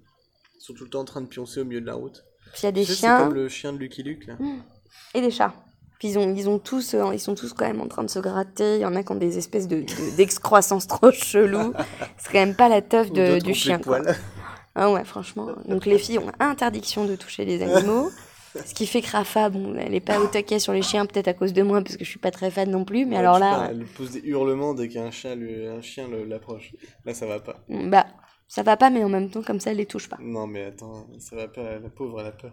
[0.56, 2.24] Ils sont tout le temps en train de pioncer au milieu de la route.
[2.54, 4.28] Puis il y a des Tu sais, C'est chiens comme le chien de Lucky Luke,
[4.28, 4.36] là.
[5.16, 5.54] et des chats.
[6.00, 8.10] Puis ils, ont, ils, ont tous, euh, ils sont tous quand même en train de
[8.10, 8.76] se gratter.
[8.76, 11.74] Il y en a qui ont des espèces de, de- trop chelou.
[12.18, 13.80] C'est quand même pas la teuf de- du chien.
[13.80, 14.02] quoi.
[14.76, 15.48] Ah ouais, franchement.
[15.68, 18.12] Donc les filles ont interdiction de toucher les animaux.
[18.66, 21.28] Ce qui fait que Rafa, bon, elle est pas au taquet sur les chiens, peut-être
[21.28, 23.06] à cause de moi, parce que je suis pas très fan non plus.
[23.06, 26.72] Mais Ouais, alors là, Elle pose des hurlements dès qu'un chien, lui- un chien l'approche.
[27.06, 27.58] Là, ça va pas.
[27.72, 28.06] euh, bah,
[28.48, 30.18] ça va pas, mais en même temps, comme ça, elle les touche pas.
[30.22, 31.80] Non, mais attends, ça va pas.
[31.80, 32.52] La pauvre, elle a peur.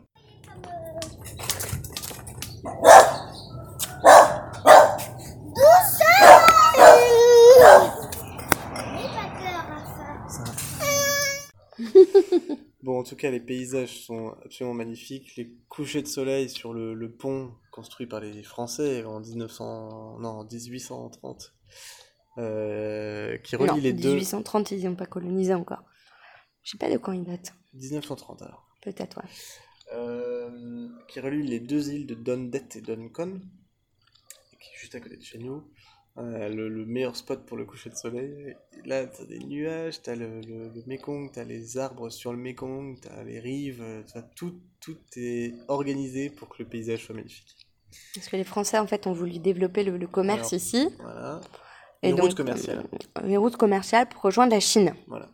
[12.82, 15.36] Bon, en tout cas, les paysages sont absolument magnifiques.
[15.36, 20.28] Les couchers de soleil sur le, le pont construit par les Français en 1900, non,
[20.28, 21.54] en 1830,
[22.38, 24.14] euh, qui relie non, les deux.
[24.14, 25.84] 1830, ils n'ont pas colonisé encore.
[26.62, 27.54] Je sais pas de quand ils datent.
[27.74, 28.66] 1930 alors.
[28.80, 29.28] Peut-être, ouais.
[29.92, 33.40] Euh, qui relie les deux îles de Dondet et Doncon,
[34.58, 35.64] qui est juste à côté de chez nous.
[36.18, 38.54] Euh, le, le meilleur spot pour le coucher de soleil.
[38.84, 42.38] Et là, t'as des nuages, t'as le, le, le Mekong, t'as les arbres sur le
[42.38, 47.14] Mekong, t'as les rives, euh, t'as tout, tout est organisé pour que le paysage soit
[47.14, 47.56] magnifique.
[48.14, 50.88] Parce que les Français, en fait, ont voulu développer le, commerce Alors, ici.
[51.00, 51.40] Voilà.
[52.02, 52.84] Et Une donc, route commerciale.
[53.18, 54.94] euh, les routes commerciales pour rejoindre la Chine.
[55.06, 55.28] Voilà.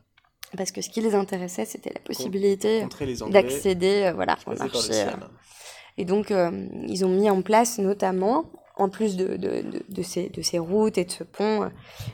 [0.57, 2.87] Parce que ce qui les intéressait, c'était la possibilité
[3.31, 4.93] d'accéder euh, voilà, au marché.
[4.93, 5.11] euh.
[5.97, 10.03] Et donc, euh, ils ont mis en place notamment, en plus de, de, de, de
[10.03, 11.69] ces, de ces routes et de ce pont, euh,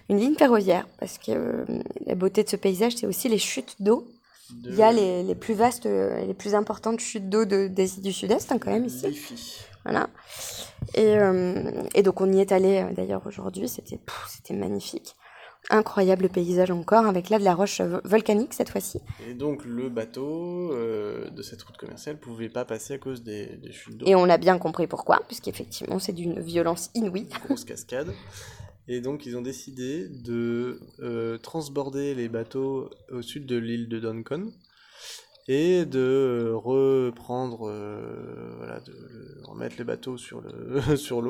[0.08, 0.86] une ligne ferroviaire.
[0.98, 1.64] Parce que euh,
[2.06, 4.06] la beauté de ce paysage, c'est aussi les chutes d'eau.
[4.50, 7.44] De Il y a les, les plus vastes euh, et les plus importantes chutes d'eau
[7.44, 9.06] de- d'Asie du Sud-Est, hein, quand même, ici.
[9.84, 10.08] Voilà.
[10.94, 13.68] Et, euh, et donc, on y est allé d'ailleurs aujourd'hui.
[13.68, 13.98] C'était
[14.54, 15.16] magnifique.
[15.70, 19.00] Incroyable paysage encore, avec là de la roche volcanique cette fois-ci.
[19.28, 23.46] Et donc le bateau euh, de cette route commerciale pouvait pas passer à cause des,
[23.56, 24.06] des chutes d'eau.
[24.06, 27.28] Et on a bien compris pourquoi, puisqu'effectivement, c'est d'une violence inouïe.
[27.46, 28.12] grosse cascade.
[28.88, 34.00] Et donc ils ont décidé de euh, transborder les bateaux au sud de l'île de
[34.00, 34.52] Doncon
[35.48, 38.94] et de reprendre, euh, voilà, de,
[39.44, 41.22] remettre les bateaux sur le sur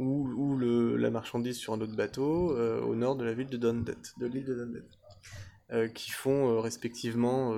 [0.00, 3.56] où, où le, la, marchandise sur un autre bateau au nord de la ville de
[3.56, 7.54] Dundet, de l'île de Dundet, qui font respectivement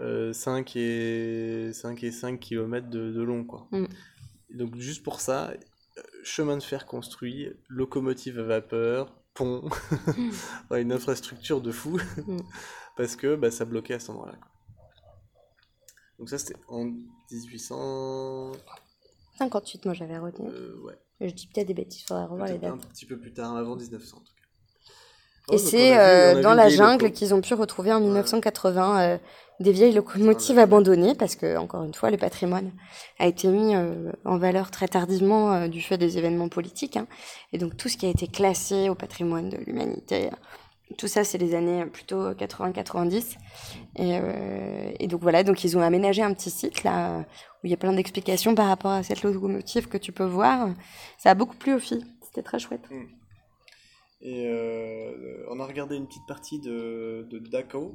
[0.00, 3.44] 5, et, 5 et 5 km de, long.
[3.44, 3.68] Quoi.
[3.70, 3.86] Mm.
[4.50, 5.52] Donc juste pour ça,
[6.22, 9.68] chemin de fer construit, locomotive à vapeur, pont,
[10.70, 12.38] une infrastructure de fou, mm.
[12.96, 14.38] parce que bah, ça bloquait à cet endroit-là.
[16.18, 16.92] Donc ça c'était en
[19.40, 20.48] 1858, moi j'avais retenu.
[20.48, 20.98] Euh, ouais.
[21.20, 22.72] Je dis peut-être des bêtises, il faudrait revoir les dates.
[22.72, 24.38] Un petit peu plus tard, avant 1900 en tout cas.
[25.50, 29.18] Et c'est euh, dans la jungle qu'ils ont pu retrouver en 1980 euh,
[29.60, 32.70] des vieilles locomotives abandonnées parce que, encore une fois, le patrimoine
[33.18, 36.96] a été mis euh, en valeur très tardivement du fait des événements politiques.
[36.96, 37.06] Hein.
[37.52, 40.30] Et donc tout ce qui a été classé au patrimoine de l'humanité,
[40.96, 43.36] tout ça, c'est les années plutôt 80-90.
[43.96, 44.18] Et,
[44.98, 47.18] et, donc voilà, donc ils ont aménagé un petit site là
[47.62, 50.70] où il y a plein d'explications par rapport à cette locomotive que tu peux voir.
[51.18, 52.04] Ça a beaucoup plu aux filles.
[52.22, 52.88] C'était très chouette.
[52.90, 53.18] Mm.
[54.20, 57.94] Et euh, on a regardé une petite partie de, de Dako,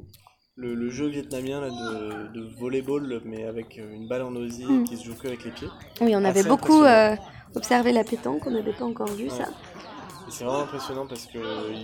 [0.55, 4.83] le, jeu vietnamien là, de, de volleyball, mais avec une balle en osier hmm.
[4.85, 5.67] qui se joue que avec les pieds.
[5.99, 7.15] Oui, on avait beaucoup euh,
[7.55, 9.49] observé la pétanque, on n'avait pas encore vu ça.
[10.34, 11.41] C'est vraiment impressionnant parce qu'il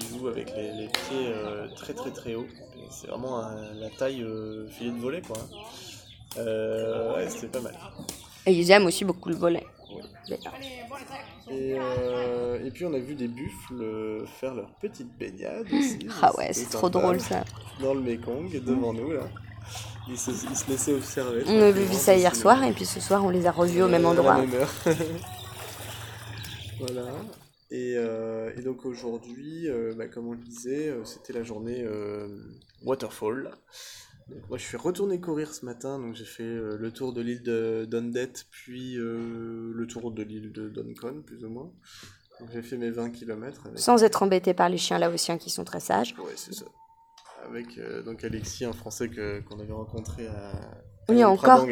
[0.10, 2.48] joue avec les, pieds euh, très très très hauts.
[2.90, 3.42] C'est vraiment
[3.76, 4.26] la taille
[4.72, 5.38] filet de volet quoi.
[6.36, 7.76] ouais, c'était pas mal.
[8.48, 9.64] Et ils aiment aussi beaucoup le volet.
[11.52, 16.00] Et, euh, et, puis on a vu des buffles faire leur petite baignade aussi.
[16.22, 17.44] ah ouais, c'est trop drôle ça.
[17.80, 19.28] Dans le Mekong, devant nous là.
[20.08, 20.32] Ils se,
[20.70, 21.44] laissaient observer.
[21.48, 23.88] On a vu ça hier soir et puis ce soir on les a revus au
[23.88, 24.38] même endroit.
[26.80, 27.04] voilà.
[27.72, 31.86] Et, euh, et, donc aujourd'hui, euh, bah, comme on le disait, c'était la journée
[32.84, 33.52] Waterfall
[34.50, 37.44] moi, je suis retourné courir ce matin, donc j'ai fait euh, le tour de l'île
[37.44, 41.72] de Dundet, puis euh, le tour de l'île de Duncon, plus ou moins.
[42.54, 43.68] J'ai fait mes 20 km.
[43.76, 46.16] Sans être embêté par les chiens laotiens qui sont très sages.
[46.18, 46.66] Ouais, c'est ça.
[47.46, 50.54] Avec euh, donc Alexis, un Français qu'on avait rencontré à,
[51.10, 51.66] oui, encore,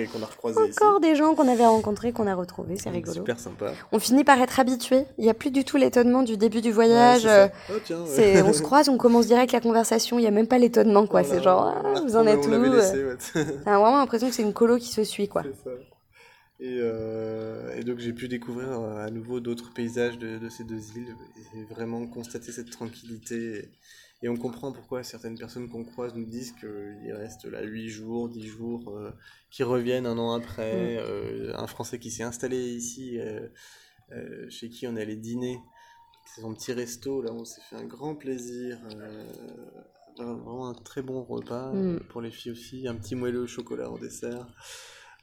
[0.44, 3.14] encore des gens qu'on avait rencontrés, qu'on a retrouvés, c'est rigolo.
[3.14, 3.74] Super sympa.
[3.92, 5.06] On finit par être habitué.
[5.18, 7.26] Il n'y a plus du tout l'étonnement du début du voyage.
[7.26, 7.94] Euh, oh,
[8.46, 10.18] on se croise, on commence direct la conversation.
[10.18, 11.24] Il n'y a même pas l'étonnement, quoi.
[11.24, 13.16] c'est genre, ah, vous en êtes où euh.
[13.34, 15.44] T'as vraiment l'impression que c'est une colo qui se suit, quoi.
[15.64, 15.72] Ça.
[16.60, 20.82] Et, euh, et, donc j'ai pu découvrir à nouveau d'autres paysages de, de, ces deux
[20.98, 21.16] îles
[21.56, 23.58] et vraiment constater cette tranquillité.
[23.58, 23.70] Et
[24.24, 28.48] on comprend pourquoi certaines personnes qu'on croise nous disent qu'ils restent là 8 jours, 10
[28.48, 29.12] jours, euh,
[29.52, 30.96] qui reviennent un an après.
[30.96, 31.00] Mm.
[31.00, 35.60] Euh, un Français qui s'est installé ici, euh, chez qui on est allé dîner.
[36.26, 38.80] C'est son petit resto, là on s'est fait un grand plaisir.
[40.18, 42.00] vraiment un très bon repas mm.
[42.10, 42.88] pour les filles aussi.
[42.88, 44.48] Un petit moelleux au chocolat en dessert.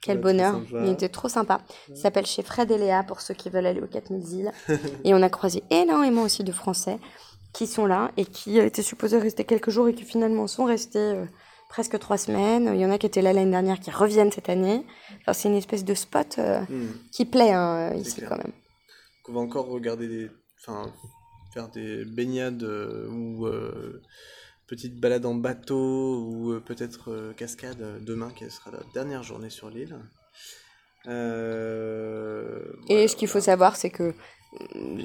[0.00, 1.62] Quel bonheur, il était trop sympa.
[1.88, 4.52] Il s'appelle chez Fred et Léa pour ceux qui veulent aller aux 4000 îles.
[5.04, 6.98] et on a croisé énormément aussi de Français
[7.54, 10.98] qui sont là et qui étaient supposés rester quelques jours et qui finalement sont restés
[10.98, 11.24] euh,
[11.70, 12.70] presque trois semaines.
[12.74, 14.84] Il y en a qui étaient là l'année dernière qui reviennent cette année.
[15.20, 16.92] Enfin, c'est une espèce de spot euh, hmm.
[17.12, 18.52] qui plaît hein, ici quand même.
[19.28, 20.30] on va encore regarder des,
[20.60, 20.92] enfin,
[21.54, 23.46] faire des baignades euh, ou
[24.66, 29.96] petites balades en bateau ou peut-être cascade demain qui sera la dernière journée sur l'île.
[31.06, 31.10] Et
[33.08, 34.14] ce qu'il faut savoir, c'est que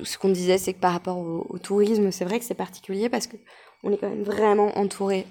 [0.04, 3.28] ce qu'on disait, c'est que par rapport au, tourisme, c'est vrai que c'est particulier parce
[3.28, 3.38] que
[3.84, 5.26] on est quand même vraiment entouré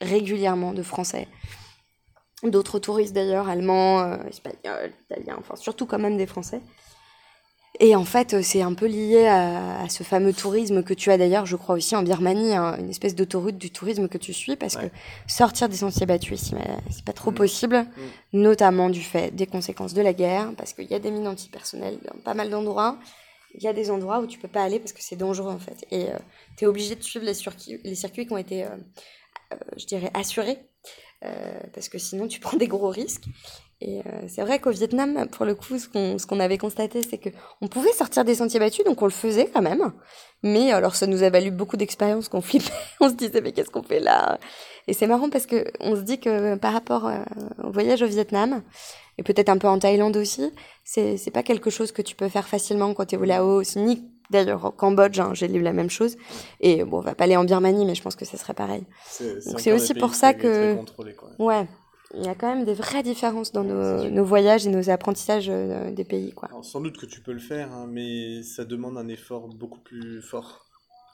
[0.00, 1.28] régulièrement de Français.
[2.42, 6.60] D'autres touristes d'ailleurs, allemands, euh, espagnols, italiens, enfin surtout quand même des Français.
[7.80, 11.44] Et en fait, c'est un peu lié à, ce fameux tourisme que tu as d'ailleurs,
[11.44, 14.76] je crois aussi en Birmanie, hein, une espèce d'autoroute du tourisme que tu suis, parce
[14.76, 14.86] que
[15.26, 16.54] sortir des sentiers battus ici,
[16.90, 17.34] c'est pas trop mm.
[17.34, 18.40] possible, mm.
[18.40, 21.98] notamment du fait des conséquences de la guerre, parce qu'il y a des mines antipersonnelles
[22.04, 22.96] dans pas mal d'endroits,
[23.54, 25.58] il y a des endroits où tu peux pas aller parce que c'est dangereux en
[25.58, 25.86] fait.
[25.90, 26.18] Et euh,
[26.56, 28.68] tu es obligé de suivre les, circuits, les circuits qui ont été, euh,
[29.52, 30.58] euh, je dirais, assurés.
[31.72, 33.24] parce que sinon tu prends des gros risques.
[33.80, 37.92] Et c'est vrai qu'au Vietnam, pour le coup, ce qu'on avait constaté, c'est qu'on pouvait
[37.92, 39.92] sortir des sentiers battus, donc on le faisait quand même.
[40.42, 42.72] Mais alors ça nous a valu beaucoup d'expérience qu'on flippait.
[43.00, 44.38] on se disait, mais qu'est-ce qu'on fait là?
[44.86, 47.10] Et c'est marrant parce qu'on se dit que par rapport
[47.62, 48.62] au voyage au Vietnam,
[49.18, 50.52] et peut-être un peu en Thaïlande aussi,
[50.84, 53.76] c'est c'est pas quelque chose que tu peux faire facilement quand tu es au Laos,
[53.76, 56.16] ni d'ailleurs au Cambodge, hein, j'ai lu la même chose.
[56.60, 58.84] Et bon, on va pas aller en Birmanie, mais je pense que ce serait pareil.
[59.46, 60.76] Donc c'est aussi pour ça que
[61.38, 61.66] ouais,
[62.14, 65.48] il y a quand même des vraies différences dans nos, nos voyages et nos apprentissages
[65.48, 66.48] euh, des pays quoi.
[66.62, 70.22] sans doute que tu peux le faire, hein, mais ça demande un effort beaucoup plus
[70.22, 70.66] fort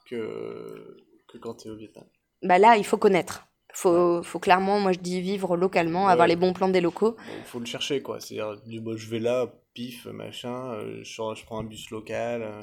[0.08, 0.96] que
[1.28, 2.04] que quand tu es au Vietnam.
[2.42, 3.46] Bah là, il faut connaître.
[3.72, 7.16] Faut, faut clairement, moi je dis vivre localement, avoir les bons plans des locaux.
[7.38, 8.20] Il faut le chercher quoi.
[8.20, 12.62] C'est-à-dire, je vais là, pif, machin, euh, je, je, prends un bus local, euh,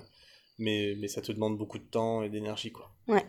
[0.59, 2.91] mais, mais ça te demande beaucoup de temps et d'énergie, quoi.
[3.07, 3.25] Ouais.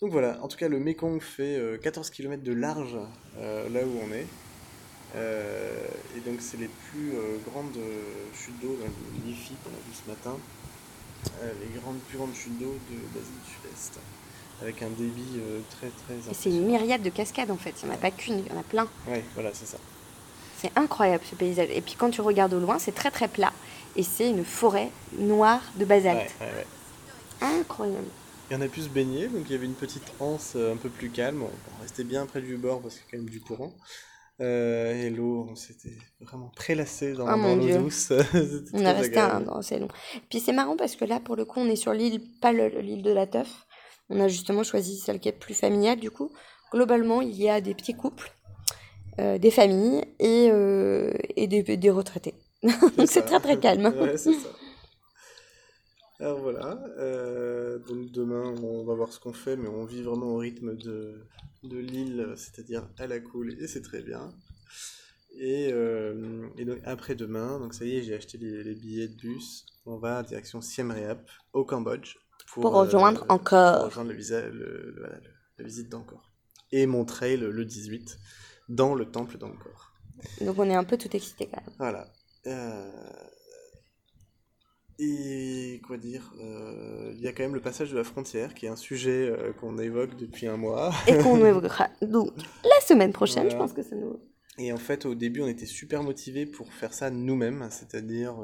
[0.00, 2.96] Donc voilà, en tout cas, le Mekong fait 14 km de large
[3.36, 4.26] là où on est.
[6.16, 7.14] et donc, c'est les plus
[7.50, 7.76] grandes
[8.32, 8.78] chutes d'eau,
[9.24, 10.38] les l'IFI qu'on a vu ce matin,
[11.42, 13.98] les grandes, plus grandes chutes d'eau d'Asie du Sud-Est
[14.62, 15.40] avec un débit
[15.70, 18.10] très très Et c'est une myriade de cascades en fait, il n'y en a pas
[18.10, 18.88] qu'une, il y en a plein.
[19.08, 19.78] Oui, voilà, c'est ça.
[20.60, 21.68] C'est incroyable ce paysage.
[21.70, 23.52] Et puis quand tu regardes au loin, c'est très très plat.
[23.94, 26.34] Et c'est une forêt noire de basalte.
[26.40, 26.66] Ouais, ouais,
[27.40, 28.08] Incroyable.
[28.50, 30.88] Et on a pu se baigner, donc il y avait une petite anse un peu
[30.88, 31.42] plus calme.
[31.42, 33.72] On restait bien près du bord parce qu'il y a quand même du courant.
[34.40, 38.12] Euh, et l'eau, on s'était vraiment prélassé dans, oh l'eau douce.
[38.72, 39.88] on a resté un, c'est long.
[40.30, 43.02] Puis c'est marrant parce que là, pour le coup, on est sur l'île, pas l'île
[43.02, 43.66] de la Teuf.
[44.10, 46.30] On a justement choisi celle qui est plus familiale du coup.
[46.72, 48.32] Globalement, il y a des petits couples,
[49.18, 52.34] euh, des familles et, euh, et des, des, retraités.
[52.62, 53.86] donc c'est très très calme.
[53.86, 54.48] ouais, c'est ça.
[56.20, 60.34] Alors voilà, euh, donc demain on va voir ce qu'on fait, mais on vit vraiment
[60.34, 61.22] au rythme de,
[61.62, 64.32] de l'île, c'est-à-dire à la cool, et c'est très bien.
[65.38, 65.68] Et,
[66.56, 69.96] et, donc après-demain, donc ça y est, j'ai acheté les, les, billets de bus, on
[69.96, 72.16] va direction Siem Reap, au Cambodge,
[72.54, 73.84] pour, rejoindre euh, encore.
[73.86, 76.32] rejoindre le visa, la visite d'Angkor.
[76.72, 78.18] Et mon trail le 18
[78.68, 79.92] dans le temple d'Angkor.
[80.40, 81.74] Donc on est un peu tout excité quand même.
[81.78, 82.08] Voilà.
[82.46, 82.90] Euh,
[84.98, 88.66] et quoi dire euh, Il y a quand même le passage de la frontière qui
[88.66, 90.92] est un sujet qu'on évoque depuis un mois.
[91.06, 92.32] Et qu'on évoquera donc
[92.64, 94.20] la semaine prochaine, je pense que ça nous.
[94.58, 98.42] Et en fait, au début, on était super motivés pour faire ça nous-mêmes, c'est-à-dire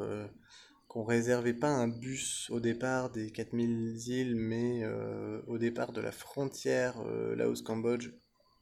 [0.95, 6.01] qu'on réservait pas un bus au départ des 4000 îles, mais euh, au départ de
[6.01, 8.11] la frontière euh, Laos-Cambodge,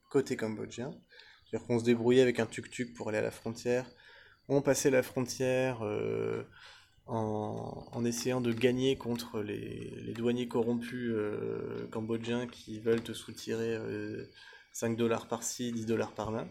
[0.09, 0.95] côté cambodgien.
[1.45, 3.85] C'est-à-dire qu'on se débrouillait avec un tuk-tuk pour aller à la frontière.
[4.49, 6.41] On passait la frontière euh,
[7.05, 11.13] en, essayant de gagner contre les, douaniers corrompus
[11.91, 13.77] cambodgiens qui veulent te soutirer
[14.71, 16.47] 5 dollars par-ci, 10 dollars par-là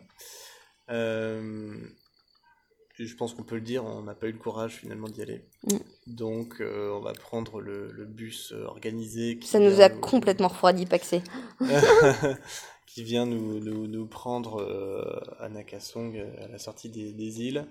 [3.06, 5.44] je pense qu'on peut le dire, on n'a pas eu le courage finalement d'y aller.
[5.64, 5.76] Mm.
[6.06, 9.38] Donc euh, on va prendre le, bus euh, organisé.
[9.42, 11.22] Ça nous a complètement refroidi, Paxé.
[12.86, 17.66] qui vient nous, nous, prendre euh, à Nakasong, à la sortie des, des, îles.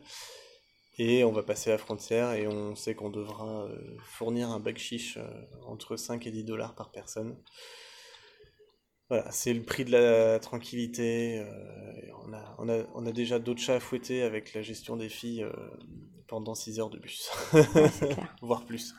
[0.98, 3.68] Et on va passer la frontière et on sait qu'on devra
[4.04, 5.18] fournir un bakshish
[5.66, 7.36] entre 5 et 10 dollars par personne.
[9.12, 11.40] Voilà, c'est le prix de la tranquillité.
[11.40, 11.46] Euh,
[12.26, 15.10] on, a, on, a, on, a, déjà d'autres chats à fouetter avec la gestion des
[15.10, 15.52] filles euh,
[16.30, 17.30] pendant 6 heures de bus.
[18.42, 18.96] Voire plus.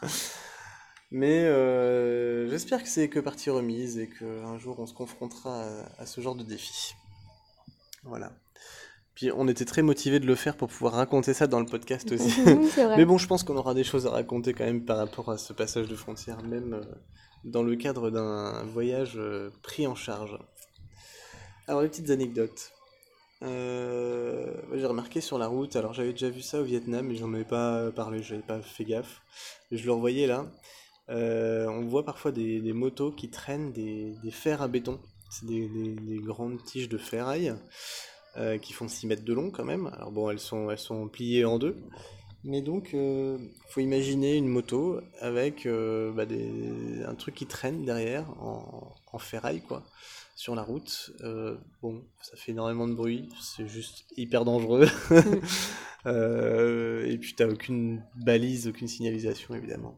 [1.10, 5.64] Mais euh, j'espère que c'est que partie remise et qu'un jour on se confrontera
[5.96, 6.92] à, ce genre de défi.
[8.04, 8.34] Voilà.
[9.14, 12.12] Puis on était très motivés de le faire pour pouvoir raconter ça dans le podcast
[12.12, 12.42] aussi.
[12.98, 15.38] Mais bon, je pense qu'on aura des choses à raconter quand même par rapport à
[15.38, 16.82] ce passage de frontière, même
[17.44, 20.38] dans le cadre d'un voyage euh, pris en charge.
[21.66, 22.72] Alors, les petites anecdotes.
[23.42, 27.32] Euh, j'ai remarqué sur la route, alors j'avais déjà vu ça au Vietnam, mais j'en
[27.34, 29.22] avais pas parlé, j'avais pas fait gaffe.
[29.72, 30.46] Je le revoyais là.
[31.08, 35.00] Euh, on voit parfois des, motos qui traînent des, fers à béton.
[35.30, 37.52] C'est des, grandes tiges de ferraille
[38.62, 39.88] qui font 6 mètres de long quand même.
[39.88, 41.76] Alors bon, elles sont pliées en deux.
[42.44, 43.38] Mais donc, il euh,
[43.68, 46.24] faut imaginer une moto avec euh, bah,
[47.08, 49.84] un truc qui traîne derrière en, ferraille, quoi,
[50.34, 51.12] sur la route.
[51.20, 54.88] Euh, bon, ça fait énormément de bruit, c'est juste hyper dangereux.
[56.06, 59.96] et puis, t'as aucune balise, aucune signalisation, évidemment.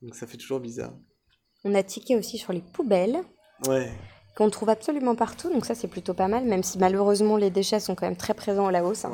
[0.00, 0.94] Donc, ça fait toujours bizarre.
[1.64, 3.20] On a tiqué aussi sur les poubelles.
[3.66, 3.92] Ouais
[4.36, 7.80] qu'on trouve absolument partout, donc ça c'est plutôt pas mal, même si malheureusement les déchets
[7.80, 9.04] sont quand même très présents à la hausse.
[9.04, 9.12] Hein.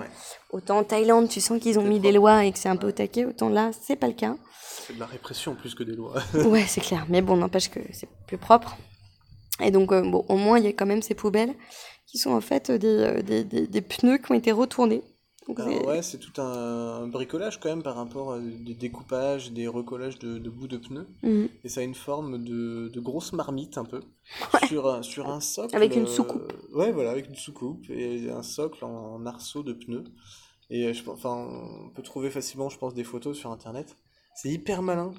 [0.50, 2.88] Autant en Thaïlande, tu sens qu'ils ont mis des lois et que c'est un peu
[2.88, 4.36] au taquet, autant là, c'est pas le cas.
[4.86, 6.14] C'est de la répression plus que des lois.
[6.34, 8.76] ouais, c'est clair, mais bon, n'empêche que c'est plus propre.
[9.60, 11.54] Et donc, euh, bon, au moins, il y a quand même ces poubelles
[12.06, 15.02] qui sont en fait des, euh, des, des pneus qui ont été retournés
[15.56, 20.48] ouais, c'est tout un, bricolage quand même par rapport à des découpages, des recollages de,
[20.48, 21.08] bouts de pneus.
[21.22, 21.48] Mhm.
[21.64, 24.00] Et ça a une forme de, de grosse marmite un peu.
[24.66, 25.74] Sur, un, sur un socle.
[25.74, 26.52] Avec une soucoupe.
[26.72, 30.04] Euh, ouais, voilà, avec une soucoupe et un socle en, arceau de pneus.
[30.70, 31.48] Et je, enfin,
[31.86, 33.96] on peut trouver facilement, je pense, des photos sur internet.
[34.34, 35.12] C'est hyper malin.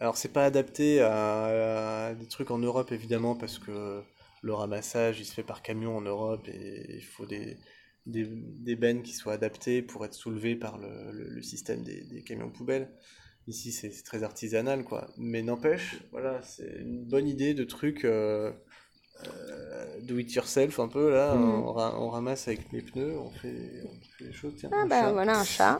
[0.00, 4.02] Alors, c'est pas adapté à, à, des trucs en Europe évidemment parce que
[4.42, 7.56] le ramassage il se fait par camion en Europe et il faut des
[8.06, 12.22] des, des, bennes qui soient adaptées pour être soulevées par le, le, système des, des,
[12.22, 12.90] camions poubelles.
[13.46, 15.10] Ici, c'est très artisanal, quoi.
[15.16, 18.52] Mais n'empêche, voilà, c'est une bonne idée de truc euh,
[19.26, 21.34] euh, do it yourself un peu là.
[21.34, 21.62] Mhm.
[21.64, 24.54] On, ramasse avec mes pneus, on fait, on fait, les choses.
[24.58, 25.12] Tiens, ah bah chat.
[25.12, 25.78] voilà un chat.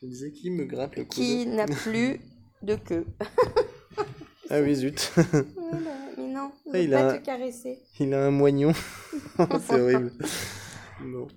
[0.00, 2.20] Je disais qui me gratte le coude Qui n'a plus
[2.62, 3.04] de queue
[4.50, 5.12] Ah oui, zut.
[6.16, 7.80] Mais non, on Ah, il pas a- te caresser.
[8.00, 8.72] Il a un moignon.
[9.66, 10.12] c'est horrible.
[11.02, 11.28] Bon.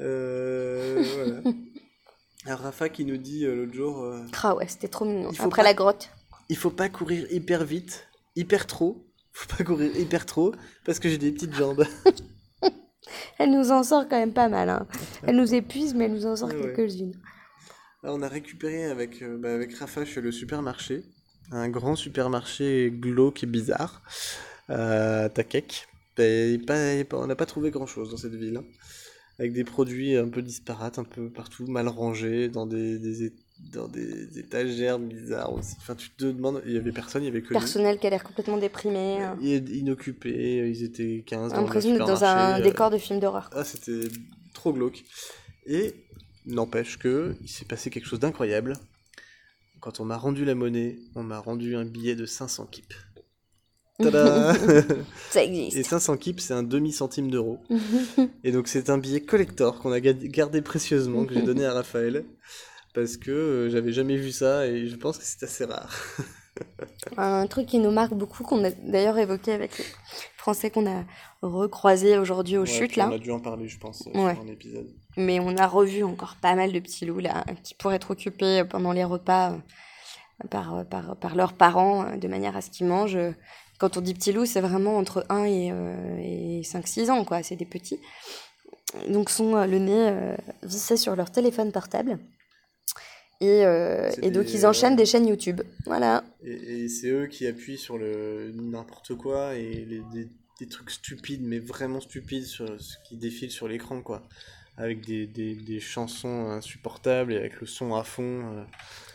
[0.00, 1.40] Euh, voilà.
[2.46, 5.30] Alors Rafa qui nous dit euh, l'autre jour, euh, Ah ouais, c'était trop mignon.
[5.32, 6.10] Il faut Après pas- la grotte.
[6.48, 9.04] il faut pas courir hyper vite, hyper trop.
[9.32, 11.84] Faut pas courir hyper trop parce que j'ai des petites jambes.
[13.38, 14.68] Elle nous en sort quand même pas mal.
[14.68, 14.86] hein.
[15.22, 16.72] Elle nous épuise, mais elle nous en sort Ouais, ouais.
[16.74, 17.14] quelques-unes.
[18.02, 21.04] Alors, on a récupéré avec, euh, bah, avec Rafa chez le supermarché,
[21.50, 24.02] un grand supermarché glauque et bizarre,
[24.68, 25.87] Takek.
[26.18, 28.56] On n'a pas trouvé grand chose dans cette ville.
[28.56, 28.64] hein.
[29.38, 33.32] Avec des produits un peu disparates, un peu partout, mal rangés, dans des, des, é-
[33.72, 35.76] dans des étagères bizarres aussi.
[35.78, 37.52] Enfin, tu te demandes, il y avait personne, il y avait que.
[37.54, 39.18] Personnel qui a l'air complètement déprimé.
[39.22, 39.38] hein.
[39.40, 43.48] Et inoccupés, ils étaient 15 dans L'impression d'être dans un euh, décor de film d'horreur.
[43.52, 44.08] ah, c'était
[44.54, 45.04] trop glauque.
[45.66, 45.94] Et
[46.44, 48.72] n'empêche que il s'est passé quelque chose d'incroyable.
[49.80, 52.92] Quand on m'a rendu la monnaie, on m'a rendu un billet de 500 kips.
[53.98, 54.54] Tada
[55.30, 55.90] Ça Et existe.
[55.90, 57.58] 500 kips, c'est un demi-centime d'euro.
[58.44, 61.72] Et donc c'est un billet collector qu'on a ga- gardé précieusement, que j'ai donné à
[61.74, 62.24] Raphaël.
[62.94, 65.94] Parce que euh, j'avais jamais vu ça et je pense que c'est assez rare.
[67.16, 69.84] Un truc qui nous marque beaucoup, qu'on a d'ailleurs évoqué avec les
[70.36, 71.04] Français qu'on a
[71.42, 73.08] recroisé aujourd'hui aux Ouais, chutes, là.
[73.08, 74.34] On a dû en parler, je pense, euh, Ouais.
[74.34, 74.88] sur un épisode.
[75.16, 78.64] Mais on a revu encore pas mal de petits loups là qui pourraient être occupés
[78.68, 82.86] pendant les repas euh, par, par, par leurs parents euh, de manière à ce qu'ils
[82.86, 83.18] mangent.
[83.78, 87.42] Quand on dit petits loups, c'est vraiment entre 1 et, euh, et 5-6 ans, quoi.
[87.42, 88.00] C'est des petits.
[89.08, 92.18] Donc, sont euh, le nez euh, vissé sur leur téléphone portable.
[93.40, 95.60] Et, euh, et donc, des- ils enchaînent des chaînes YouTube.
[95.86, 96.24] Voilà.
[96.42, 100.90] Et, et c'est eux qui appuient sur le n'importe quoi et les, des, des trucs
[100.90, 104.26] stupides, mais vraiment stupides, sur ce qui défile sur l'écran, quoi.
[104.78, 108.22] Avec des, des, des chansons insupportables et avec le son à fond.
[108.22, 108.64] euh.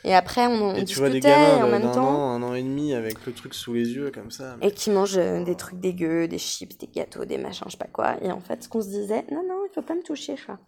[0.04, 2.06] Et après, on, on et tu vois des gamins en même temps.
[2.06, 4.58] an, un an et demi avec le truc sous les yeux, comme ça.
[4.62, 7.78] Et qui mangent euh, des trucs dégueux, des chips, des gâteaux, des machins, je sais
[7.78, 8.22] pas quoi.
[8.22, 10.60] Et en fait, ce qu'on se disait, non, non, il faut pas me toucher, quoi.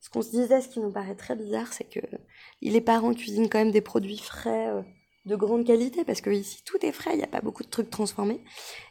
[0.00, 2.00] Ce qu'on se disait, ce qui nous paraît très bizarre, c'est que
[2.62, 4.82] les parents cuisinent quand même des produits frais euh,
[5.26, 7.68] de grande qualité, parce que ici, tout est frais, il n'y a pas beaucoup de
[7.70, 8.42] trucs transformés.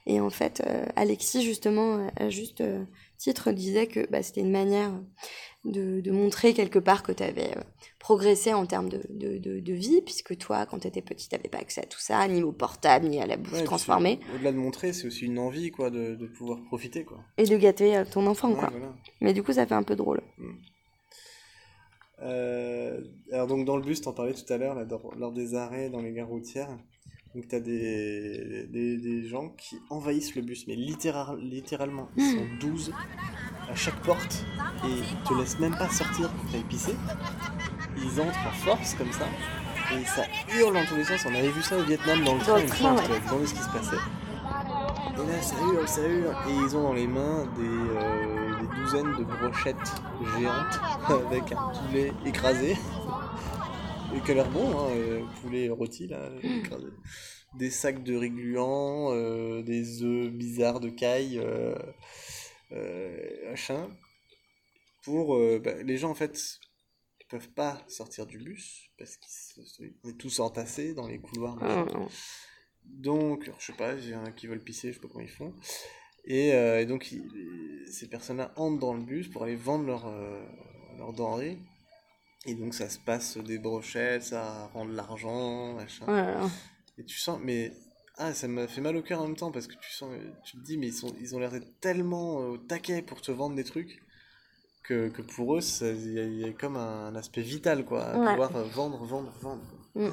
[0.06, 2.84] Et en fait, euh, Alexis, justement, à juste euh,
[3.24, 4.92] titre, disait que bah, c'était une manière
[5.66, 7.52] de, de montrer quelque part que tu avais
[8.00, 11.36] progressé en termes de, de, de, de vie, puisque toi, quand tu étais petit, tu
[11.36, 14.20] n'avais pas accès à tout ça, ni au portable, ni à la bouffe Ouais, transformée.
[14.36, 17.20] Au-delà de montrer, c'est aussi une envie, quoi, de, de pouvoir profiter, quoi.
[17.38, 18.70] et de gâter euh, ton enfant, Ouais, quoi.
[18.72, 18.94] voilà.
[19.22, 20.22] Mais du coup, ça fait un peu drôle.
[22.22, 23.02] Euh,
[23.32, 24.78] alors donc dans le bus, t'en parlais tout à l'heure,
[25.18, 26.70] lors des arrêts dans les gares routières,
[27.36, 32.68] donc t'as des, des, des gens qui envahissent le bus, mais littéral, littéralement, ils sont
[32.68, 32.94] 12
[33.70, 34.46] à chaque porte
[34.86, 36.96] et ils te laissent même pas sortir pour t'ailles pisser.
[37.98, 39.26] Ils entrent en force comme ça
[39.92, 40.24] et ça
[40.56, 41.26] hurle dans tous les sens.
[41.26, 43.54] On avait vu ça au Vietnam dans le train, une fois, on se demandait ce
[43.54, 43.96] qui se passait.
[43.96, 46.36] Et là, ça hurle, ça hurle.
[46.50, 49.94] Et ils ont dans les mains des, euh, des douzaines de brochettes
[50.38, 50.80] géantes
[51.32, 52.78] avec un poulet écrasé.
[54.16, 56.88] Et qui a l'air bon, hein, euh, poulet rôti là, écrasé.
[57.58, 61.76] Des sacs de riz gluant, euh, des œufs bizarres de caille, euh,
[62.72, 63.90] euh, machin.
[65.04, 66.40] Pour bah, les gens en fait
[67.20, 69.66] ils peuvent pas sortir du bus parce qu'ils
[70.02, 71.58] sont tous entassés dans les couloirs.
[71.62, 72.08] Hum,
[72.86, 75.24] Donc, je sais pas, il y en a qui veulent pisser, je sais pas comment
[75.24, 75.54] ils font.
[76.26, 80.08] Et, euh, et donc, ils- ces personnes-là entrent dans le bus pour aller vendre leurs
[80.08, 80.46] euh,
[80.98, 81.58] leurs denrées.
[82.46, 86.06] Et donc, ça se passe des brochettes, ça rend de l'argent, machin.
[86.06, 86.42] Voilà.
[86.98, 87.74] Et tu sens, mais.
[88.18, 90.12] Ah, ça m'a fait mal au cœur en même temps parce que tu sens,
[90.44, 93.22] tu te dis, mais ils, sont, ils ont l'air d'être tellement euh, au taquet pour
[93.22, 94.04] te vendre des trucs
[94.84, 98.04] que, que pour eux, il y, a- il y a comme un, aspect vital, quoi,
[98.04, 98.30] à Ouais.
[98.32, 99.64] pouvoir vendre, vendre, vendre.
[99.96, 100.10] Mm.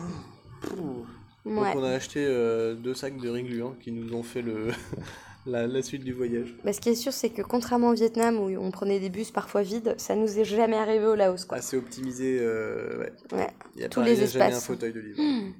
[0.62, 1.06] Pouh.
[1.44, 1.54] Ouais.
[1.54, 4.68] Donc on a acheté euh, deux sacs de riz gluant qui nous ont fait le
[5.46, 6.54] la, la suite du voyage.
[6.64, 9.30] Bah, ce qui est sûr, c'est que contrairement au Vietnam où on prenait des bus
[9.30, 11.58] parfois vides, ça nous est jamais arrivé au Laos, quoi.
[11.58, 13.12] Assez optimisé, euh, ouais.
[13.32, 13.50] Ouais.
[13.76, 15.22] Il y a Tous les jamais un fauteuil de livre.
[15.22, 15.52] Hmm.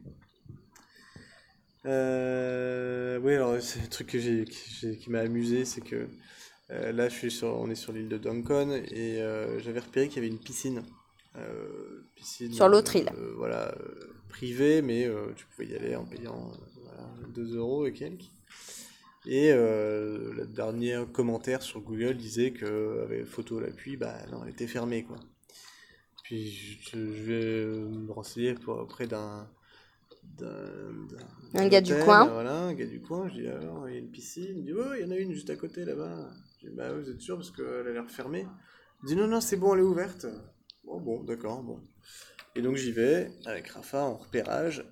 [1.87, 6.09] Euh, oui, alors c'est le truc que j'ai, qui m'a amusé, c'est que
[6.71, 10.09] euh, là, je suis sur, on est sur l'île de Donkon et euh, j'avais repéré
[10.09, 10.83] qu'il y avait une piscine.
[11.37, 13.11] Euh, piscine Sur l'autre île.
[13.37, 13.75] voilà,
[14.29, 16.51] privée, mais tu pouvais y aller en payant
[16.85, 18.31] voilà, 2 euros et quelques.
[19.27, 24.43] Et euh, le dernier commentaire sur Google disait que, avec photo à l'appui, bah non,
[24.45, 25.17] elle était fermée, quoi.
[26.25, 29.49] Puis je, je vais me renseigner pour- auprès d'un
[31.55, 32.27] Un gars du coin.
[32.29, 33.29] Voilà, un gars du coin.
[33.29, 34.55] Je dis alors, il y a une piscine.
[34.57, 36.31] Il dit, oh, il y en a une juste à côté là-bas.
[36.63, 38.47] Je dis, bah, vous êtes sûr parce qu'elle a l'air fermée.
[39.03, 40.27] Il dit, non, non, c'est bon, elle est ouverte.
[40.85, 41.81] Bon, bon, d'accord, bon.
[42.57, 44.85] Et donc j'y vais avec Rafa en repérage.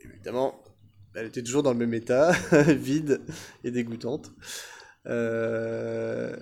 [0.00, 0.62] Évidemment,
[1.14, 2.32] elle était toujours dans le même état,
[2.68, 3.20] vide
[3.64, 4.32] et dégoûtante.
[5.06, 6.36] Euh,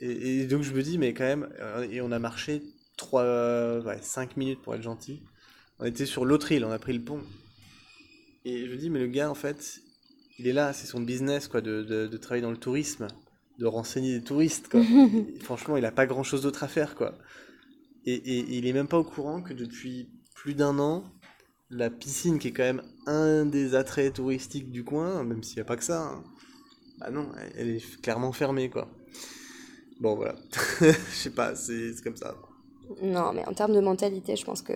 [0.00, 2.62] et, donc je me dis, mais quand même, euh, et on a marché
[2.96, 5.22] 3, 5 minutes pour être gentil.
[5.78, 7.22] On était sur l'autre île, on a pris le pont.
[8.44, 9.80] Et je me dis, mais le gars, en fait,
[10.38, 13.08] il est là, c'est son business, quoi, de, de, travailler dans le tourisme,
[13.58, 14.80] de renseigner des touristes, quoi.
[15.40, 17.18] franchement, il a pas grand chose d'autre à faire, quoi.
[18.04, 21.04] Et, et, il est même pas au courant que depuis plus d'un an,
[21.70, 25.62] la piscine, qui est quand même un des attraits touristiques du coin, même s'il n'y
[25.62, 26.24] a pas que ça, hein,
[26.98, 28.88] bah non, elle est clairement fermée, quoi.
[30.00, 30.34] Bon, voilà.
[30.80, 32.34] Je sais pas, c'est comme ça.
[33.02, 34.72] Non, mais en termes de mentalité, je pense que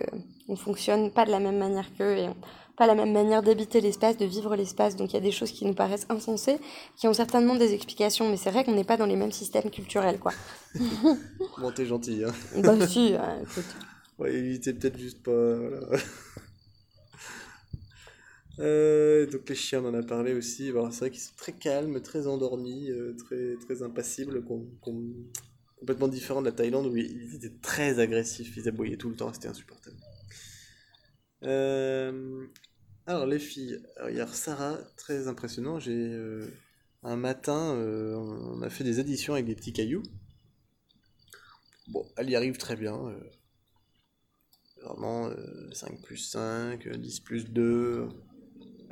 [0.47, 2.29] on fonctionne pas de la même manière qu'eux et
[2.77, 4.95] pas la même manière d'habiter l'espace, de vivre l'espace.
[4.95, 6.57] Donc il y a des choses qui nous paraissent insensées,
[6.95, 9.69] qui ont certainement des explications, mais c'est vrai qu'on n'est pas dans les mêmes systèmes
[9.71, 10.31] culturels, quoi.
[11.57, 12.33] bon, t'es gentil, hein.
[12.61, 13.75] bah si, écoute.
[14.19, 15.31] Ouais, peut-être juste pas.
[15.31, 16.03] Voilà.
[18.59, 20.67] Euh, donc les chiens, on en a parlé aussi.
[20.67, 24.43] c'est vrai qu'ils sont très calmes, très endormis, euh, très, très impassibles,
[24.79, 29.33] complètement différents de la Thaïlande où ils étaient très agressifs, ils aboyaient tout le temps,
[29.33, 29.97] c'était insupportable.
[31.43, 32.45] Euh,
[33.07, 36.15] alors les filles, alors, hier Sarah, très impressionnant, j'ai
[37.01, 40.03] un matin, on a fait des additions avec des petits cailloux.
[41.87, 43.13] Bon, elle y arrive très bien.
[44.83, 45.29] Vraiment,
[45.73, 48.07] 5 plus 5, 10 plus 2,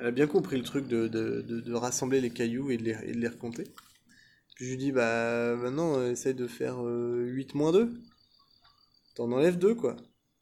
[0.01, 2.97] elle a bien compris le truc de, de, de, rassembler les cailloux et de les,
[3.03, 3.65] et de les recompter.
[4.55, 7.93] Puis je lui dis, bah maintenant, euh, essaye de faire 8 euh, moins 2.
[9.13, 9.95] T'en enlèves 2, quoi.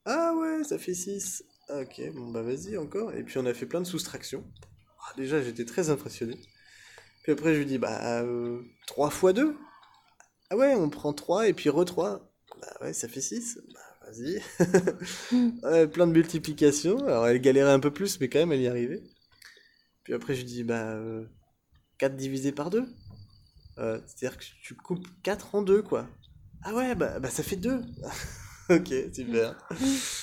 [0.05, 1.43] Ah ouais, ça fait 6.
[1.67, 3.11] Ah, ok, bon bah vas-y encore.
[3.13, 4.45] Et puis on a fait plein de soustractions.
[5.01, 6.37] Ah, déjà, j'étais très impressionné.
[7.23, 8.23] Puis après, je lui dis, bah
[8.87, 9.57] 3 euh, fois 2.
[10.51, 12.31] Ah ouais, on prend 3 et puis re 3.
[12.61, 13.59] Bah ouais, ça fait 6.
[13.73, 14.41] Bah vas-y.
[15.63, 17.05] ouais, plein de multiplications.
[17.05, 19.03] Alors elle galérait un peu plus, mais quand même, elle y arrivait.
[20.09, 20.97] Puis après, je dis, bah,
[21.99, 22.83] 4 euh, divisé par 2.
[23.77, 26.07] Euh, c'est-à-dire que tu coupes 4 en 2, quoi.
[26.63, 27.79] Ah ouais, bah, bah ça fait 2.
[28.71, 29.55] ok, super.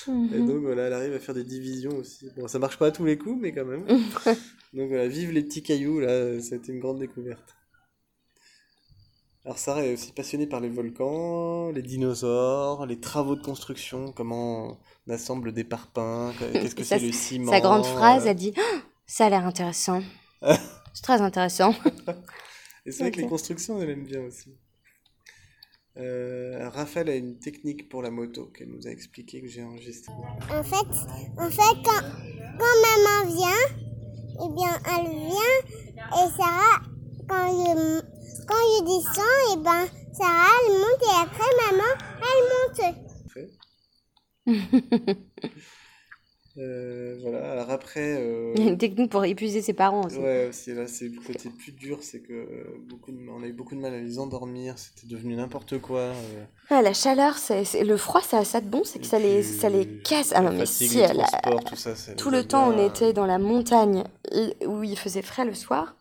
[0.08, 2.28] Et donc voilà, elle arrive à faire des divisions aussi.
[2.36, 3.86] Bon, ça marche pas à tous les coups, mais quand même.
[4.74, 7.54] donc voilà, vive les petits cailloux, là, ça a été une grande découverte.
[9.44, 14.80] Alors Sarah est aussi passionnée par les volcans, les dinosaures, les travaux de construction, comment
[15.06, 17.52] on assemble des parpaings, qu'est-ce que c'est le ciment.
[17.52, 18.52] Sa grande phrase, elle dit
[19.06, 20.02] ça a l'air intéressant.
[20.42, 21.74] c'est très intéressant.
[22.84, 24.56] Et c'est vrai que les constructions, elle aime bien aussi.
[25.98, 30.12] Euh, Raphaël a une technique pour la moto qu'elle nous a expliqué que j'ai enregistrée.
[30.50, 30.86] En fait,
[31.38, 32.02] en fait quand,
[32.58, 33.64] quand maman vient,
[34.44, 35.56] eh bien, elle vient
[35.96, 36.82] et Sarah,
[37.28, 38.02] quand je,
[38.46, 41.92] quand je descends, eh ben, Sarah, elle monte et après maman,
[42.22, 43.06] elle monte.
[46.58, 48.16] Euh, voilà, alors après.
[48.18, 48.52] Euh...
[48.56, 50.18] Il y a une technique pour épuiser ses parents aussi.
[50.18, 53.18] Ouais, aussi, là, c'est le côté plus dur, c'est que beaucoup de...
[53.28, 56.00] on a eu beaucoup de mal à les endormir, c'était devenu n'importe quoi.
[56.00, 56.44] Euh...
[56.70, 59.42] Ah, la chaleur, c'est le froid, ça a ça de bon, c'est que ça les,
[59.42, 60.32] ça les casse.
[60.34, 61.26] Ah non, mais si, la...
[61.66, 64.04] tout, ça, tout le temps, on était dans la montagne
[64.66, 65.94] où il faisait frais le soir.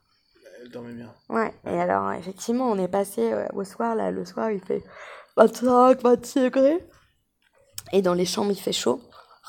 [0.62, 1.14] Elle dormait bien.
[1.30, 4.84] Ouais, et alors, effectivement, on est passé au soir, là, le soir, il fait
[5.38, 6.80] 25, 26 degrés.
[7.92, 9.02] Et dans les chambres, il fait chaud.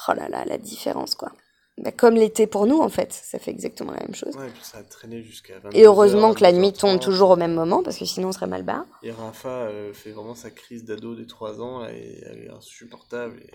[0.08, 1.32] Oh là là, la différence, quoi.
[1.78, 3.12] Bah, comme l'été pour nous, en fait.
[3.12, 4.34] Ça fait exactement la même chose.
[4.36, 7.36] Ouais, et puis ça a traîné jusqu'à Et heureusement que la nuit tombe toujours au
[7.36, 8.86] même moment, parce que sinon on serait mal bas.
[9.02, 13.40] Et Rafa euh, fait vraiment sa crise d'ado des 3 ans, et elle est insupportable.
[13.40, 13.50] Et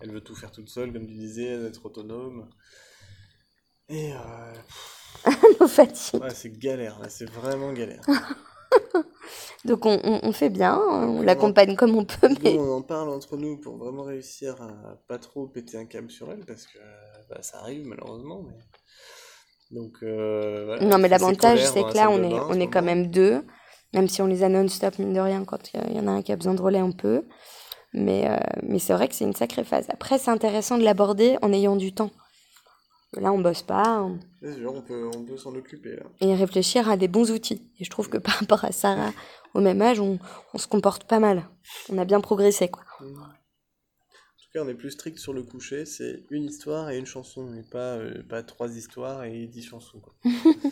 [0.00, 2.48] elle veut tout faire toute seule, comme tu disais, être autonome.
[3.88, 4.12] Et.
[4.12, 4.54] Euh...
[5.60, 6.20] Nos fatigues.
[6.20, 8.02] Ouais, c'est galère, c'est vraiment galère.
[9.64, 12.28] Donc on, on, fait bien, on l'accompagne comme on peut.
[12.42, 12.56] Mais...
[12.56, 16.30] on en parle entre nous pour vraiment réussir à pas trop péter un câble sur
[16.30, 16.78] elle parce que
[17.28, 18.44] bah, ça arrive malheureusement.
[18.46, 18.54] Mais...
[19.72, 23.44] Donc, euh, non mais l'avantage c'est que là on est, on est quand même deux,
[23.92, 26.22] même si on les a non-stop mine de rien, quand il y, en a un
[26.22, 27.26] qui a besoin de relais on peut.
[27.92, 29.86] Mais, euh, mais c'est vrai que c'est une sacrée phase.
[29.88, 32.10] Après c'est intéressant de l'aborder en ayant du temps.
[33.16, 34.02] Là, on bosse pas.
[34.02, 34.18] On...
[34.42, 35.96] on peut, on peut s'en occuper.
[35.96, 36.02] Là.
[36.20, 37.62] Et réfléchir à des bons outils.
[37.78, 39.12] Et je trouve que par rapport à Sarah,
[39.54, 40.18] au même âge, on,
[40.54, 41.48] on se comporte pas mal.
[41.88, 42.84] On a bien progressé, quoi.
[43.00, 43.04] Mmh.
[43.06, 45.86] En tout cas, on est plus strict sur le coucher.
[45.86, 50.00] C'est une histoire et une chanson, et pas, euh, pas trois histoires et dix chansons.
[50.00, 50.14] Quoi.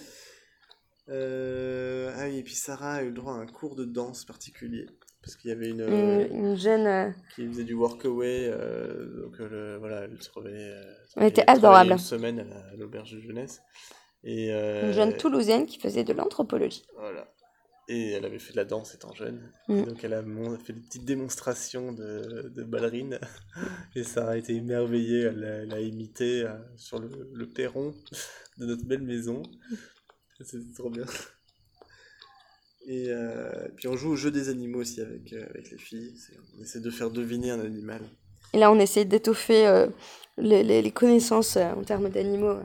[1.09, 4.87] euh, ah oui, et puis Sarah a eu droit à un cours de danse particulier
[5.25, 9.79] parce qu'il y avait une, une, jeune euh, qui faisait du workaway euh, donc euh,
[9.81, 10.73] voilà elle se revenait
[11.17, 13.63] elle était adorable une semaine à l'auberge de jeunesse
[14.23, 17.27] et une jeune toulousaine qui faisait de l'anthropologie voilà
[17.89, 19.53] Et elle avait fait de la danse étant jeune.
[19.69, 19.77] Mm.
[19.77, 20.23] Et donc elle a
[20.65, 23.19] fait des petites démonstrations de, de ballerine.
[23.95, 25.23] Et Sarah a été émerveillée.
[25.25, 27.95] Elle l'a elle a imité euh, sur le, le perron
[28.59, 29.43] de notre belle maison.
[30.41, 31.05] C'était trop bien.
[32.87, 36.15] Et euh, puis on joue au jeu des animaux aussi avec, euh, avec les filles.
[36.59, 38.03] On essaie de faire deviner un animal.
[38.53, 39.87] Et là, on essaie d'étoffer euh,
[40.37, 42.59] les, les- connaissances en termes d'animaux.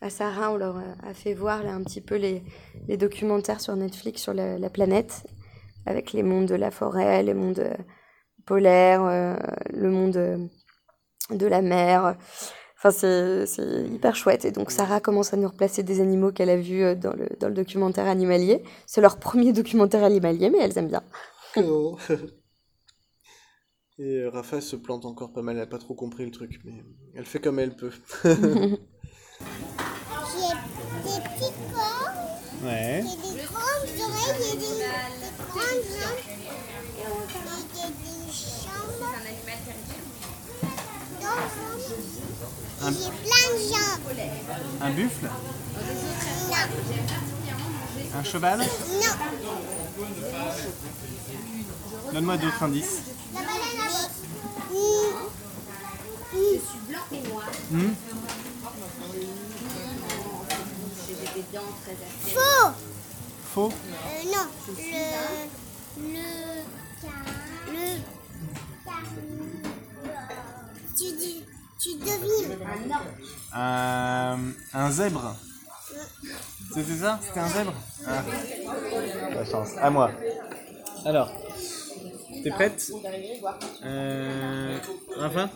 [0.00, 2.42] À Sarah, on leur a fait voir un petit peu les,
[2.88, 5.22] les documentaires sur Netflix sur la, la planète,
[5.86, 7.62] avec les mondes de la forêt, les mondes
[8.46, 9.38] polaires,
[9.72, 10.48] le monde
[11.30, 12.16] de la mer.
[12.82, 14.46] Enfin, c'est c'est hyper chouette.
[14.46, 17.28] Et donc, Sarah commence à nous replacer des animaux qu'elle a vus euh, dans le,
[17.38, 18.62] dans le documentaire animalier.
[18.86, 21.02] C'est leur premier documentaire animalier, mais elles aiment bien.
[23.98, 26.58] Et euh, Rafa se plante encore pas mal, elle a pas trop compris le truc,
[26.64, 26.82] mais
[27.14, 27.92] elle fait comme elle peut.
[28.24, 28.34] J'ai
[31.04, 32.08] des petits corps,
[32.64, 33.04] Ouais.
[33.04, 34.66] j'ai des grandes oreilles, j'ai des, des
[35.48, 36.24] grandes jambes,
[36.96, 37.04] et
[37.50, 38.30] j'ai des
[42.40, 42.69] jambes.
[42.80, 44.18] Donc, J'ai plein de jambes.
[44.80, 45.26] Un buffle?
[46.50, 46.56] Non,
[48.18, 48.58] Un cheval?
[48.60, 49.14] Non.
[52.12, 52.98] Donne-moi d'autres indices.
[53.34, 54.10] La baleine à bosse.
[57.70, 57.92] Hmm
[62.34, 62.72] Faux.
[63.54, 64.82] Faux Euh, non, le,
[66.06, 66.28] le,
[67.72, 67.86] le,
[70.96, 71.44] tu, dis-
[71.80, 72.58] tu devines.
[73.52, 74.38] un,
[74.74, 75.36] un zèbre
[76.74, 77.18] C'était ça?
[77.22, 77.74] C'était un zèbre?
[78.06, 78.22] Ah.
[79.34, 79.70] La chance.
[79.78, 80.10] À moi.
[81.04, 81.32] Alors,
[82.42, 82.92] t'es prête?
[83.84, 84.78] Euh...
[85.16, 85.48] Rafa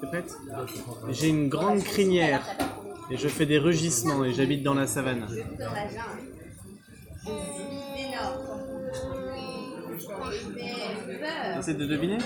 [0.00, 0.32] T'es prête?
[1.10, 2.46] J'ai une grande crinière
[3.10, 5.26] et je fais des rugissements et j'habite dans la savane.
[11.66, 12.18] De deviner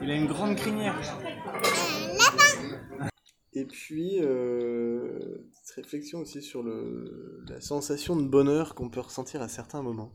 [0.00, 0.96] Il a une grande crinière.
[3.54, 9.42] Et puis, euh, petite réflexion aussi sur le, la sensation de bonheur qu'on peut ressentir
[9.42, 10.14] à certains moments.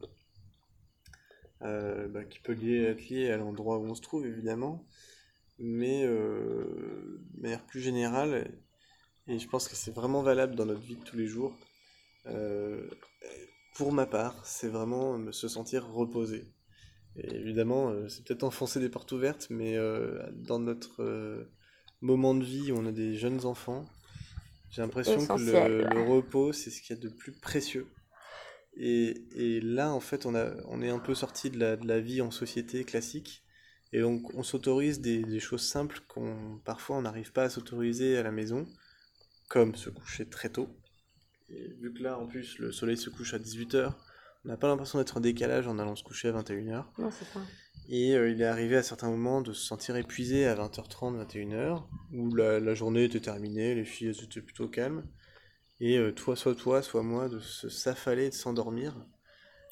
[1.64, 4.86] Euh, bah, qui peut lier, être lié à l'endroit où on se trouve, évidemment,
[5.60, 8.52] mais euh, de manière plus générale,
[9.28, 11.56] et je pense que c'est vraiment valable dans notre vie de tous les jours.
[13.78, 16.46] Euh, pour ma part, c'est vraiment me se sentir reposé.
[17.18, 21.52] Et évidemment, euh, c'est peut-être enfoncer des portes ouvertes, mais euh, dans notre euh,
[22.02, 23.86] moment de vie où on a des jeunes enfants,
[24.70, 27.88] j'ai l'impression que le, repos, c'est ce qu'il y a de plus précieux.
[28.76, 31.88] Et, et là, en fait, on, a, on est un peu sorti de la, de
[31.88, 33.44] la vie en société classique.
[33.94, 38.18] Et donc, on s'autorise des, des choses simples qu'on parfois on n'arrive pas à s'autoriser
[38.18, 38.68] à la maison,
[39.50, 40.68] comme se coucher très tôt.
[41.50, 43.94] Et vu que là, en plus, le soleil se couche à 18h,
[44.46, 46.86] on n'a pas l'impression d'être en décalage en allant se coucher à 21h.
[46.98, 47.40] Non, c'est ça.
[47.90, 51.84] Et euh, il est arrivé à certains moments de se sentir épuisé à 20h30, 21h,
[52.14, 55.06] où la, la journée était terminée, les filles elles étaient plutôt calmes.
[55.80, 59.08] Et euh, toi, soit toi, soit moi, de se s'affaler, de s'endormir,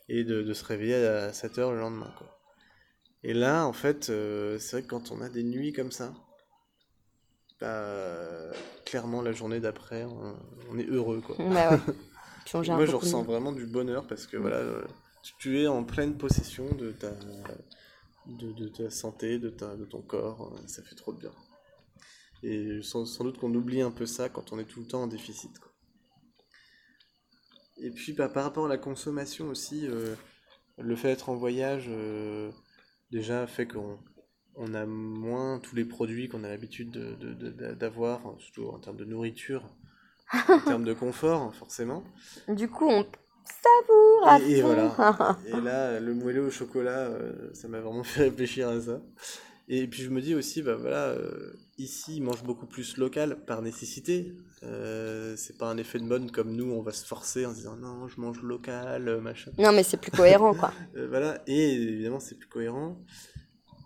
[0.07, 2.13] et de, de se réveiller à 7h le lendemain.
[2.17, 2.39] Quoi.
[3.23, 6.13] Et là, en fait, euh, c'est vrai que quand on a des nuits comme ça,
[7.59, 8.51] bah,
[8.85, 10.35] clairement, la journée d'après, on,
[10.71, 11.21] on est heureux.
[11.21, 11.35] Quoi.
[11.39, 11.79] Bah ouais.
[12.45, 14.83] Puis on gère Moi, je ressens vraiment du bonheur parce que voilà, euh,
[15.39, 17.11] tu es en pleine possession de ta,
[18.27, 20.53] de, de ta santé, de, ta, de ton corps.
[20.55, 21.31] euh, Ça fait trop de bien.
[22.43, 25.03] Et sans, sans doute qu'on oublie un peu ça quand on est tout le temps
[25.03, 25.57] en déficit.
[25.57, 25.71] quoi.
[27.77, 30.15] Et puis, bah, par rapport à la consommation aussi, euh,
[30.77, 32.51] le fait d'être en voyage, euh,
[33.11, 33.97] déjà, fait qu'on
[34.57, 38.67] on a moins tous les produits qu'on a l'habitude de- de- de- d'avoir, enfin, surtout
[38.69, 39.63] en termes de nourriture,
[40.33, 42.03] en termes de confort, forcément.
[42.47, 43.05] Du coup, on
[43.63, 45.37] savoure à Et, et voilà.
[45.47, 49.01] Et là, le moelleux au chocolat, euh, ça m'a vraiment fait réfléchir à ça.
[49.67, 53.43] Et puis je me dis aussi, bah voilà, euh, ici, ils mangent beaucoup plus local
[53.47, 54.31] par nécessité.
[54.61, 57.55] Euh, c'est pas un effet de mode comme nous, on va se forcer en se
[57.57, 59.51] disant non, je mange local, euh, machin.
[59.57, 60.71] non, mais c'est plus cohérent, quoi.
[60.95, 62.95] Euh, voilà, et évidemment, c'est plus cohérent.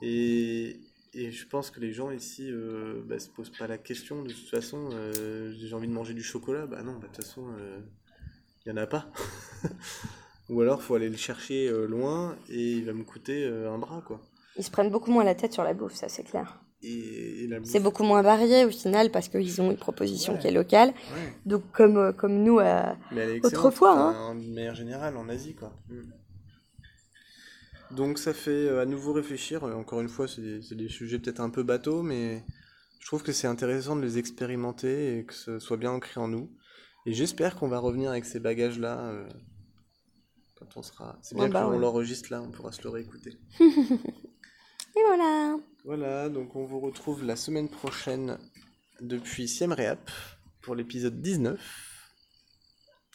[0.02, 0.80] Et,
[1.14, 4.30] et je pense que les gens ici euh, bah, se posent pas la question de
[4.32, 4.90] toute façon.
[4.94, 7.46] euh, j'ai envie de manger du chocolat, bah non, bah, de toute façon,
[8.66, 9.08] il y en a pas.
[10.50, 13.78] Ou alors, faut aller le chercher euh, loin et il va me coûter euh, un
[13.78, 14.20] bras, quoi.
[14.58, 16.60] Ils se prennent beaucoup moins la tête sur la bouffe, ça c'est clair.
[16.82, 20.40] Et, et la C'est beaucoup moins varié au final parce qu'ils ont une proposition Ouais.
[20.40, 20.90] qui est locale.
[20.90, 22.82] Ouais, Donc comme, euh, comme nous, euh,
[23.44, 25.72] Autrefois, enfin, de manière générale, en Asie, quoi.
[25.90, 26.02] Mm.
[27.92, 29.64] Donc ça fait euh, à nouveau réfléchir.
[29.64, 32.44] Euh, Encore une fois, c'est des, sujets peut-être un peu bateaux, mais
[33.00, 36.28] je trouve que c'est intéressant de les expérimenter et que ce soit bien ancré en
[36.28, 36.52] nous.
[37.06, 39.28] Et j'espère qu'on va revenir avec ces bagages-là euh,
[40.56, 41.18] quand on sera.
[41.22, 41.80] C'est bien Ouais, bah qu'on ouais.
[41.80, 43.38] l'enregistre là, on pourra se le réécouter.
[43.60, 45.58] Et voilà.
[45.86, 48.38] Voilà, donc on vous retrouve la semaine prochaine
[49.02, 50.12] depuis Siem Reap
[50.62, 51.60] pour l'épisode 19.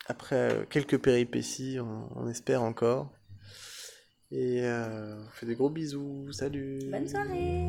[0.07, 3.13] Après quelques péripéties, on, on espère encore.
[4.37, 6.27] Et euh, on fait des gros bisous.
[6.33, 6.81] Salut.
[6.91, 7.67] Bonne soirée.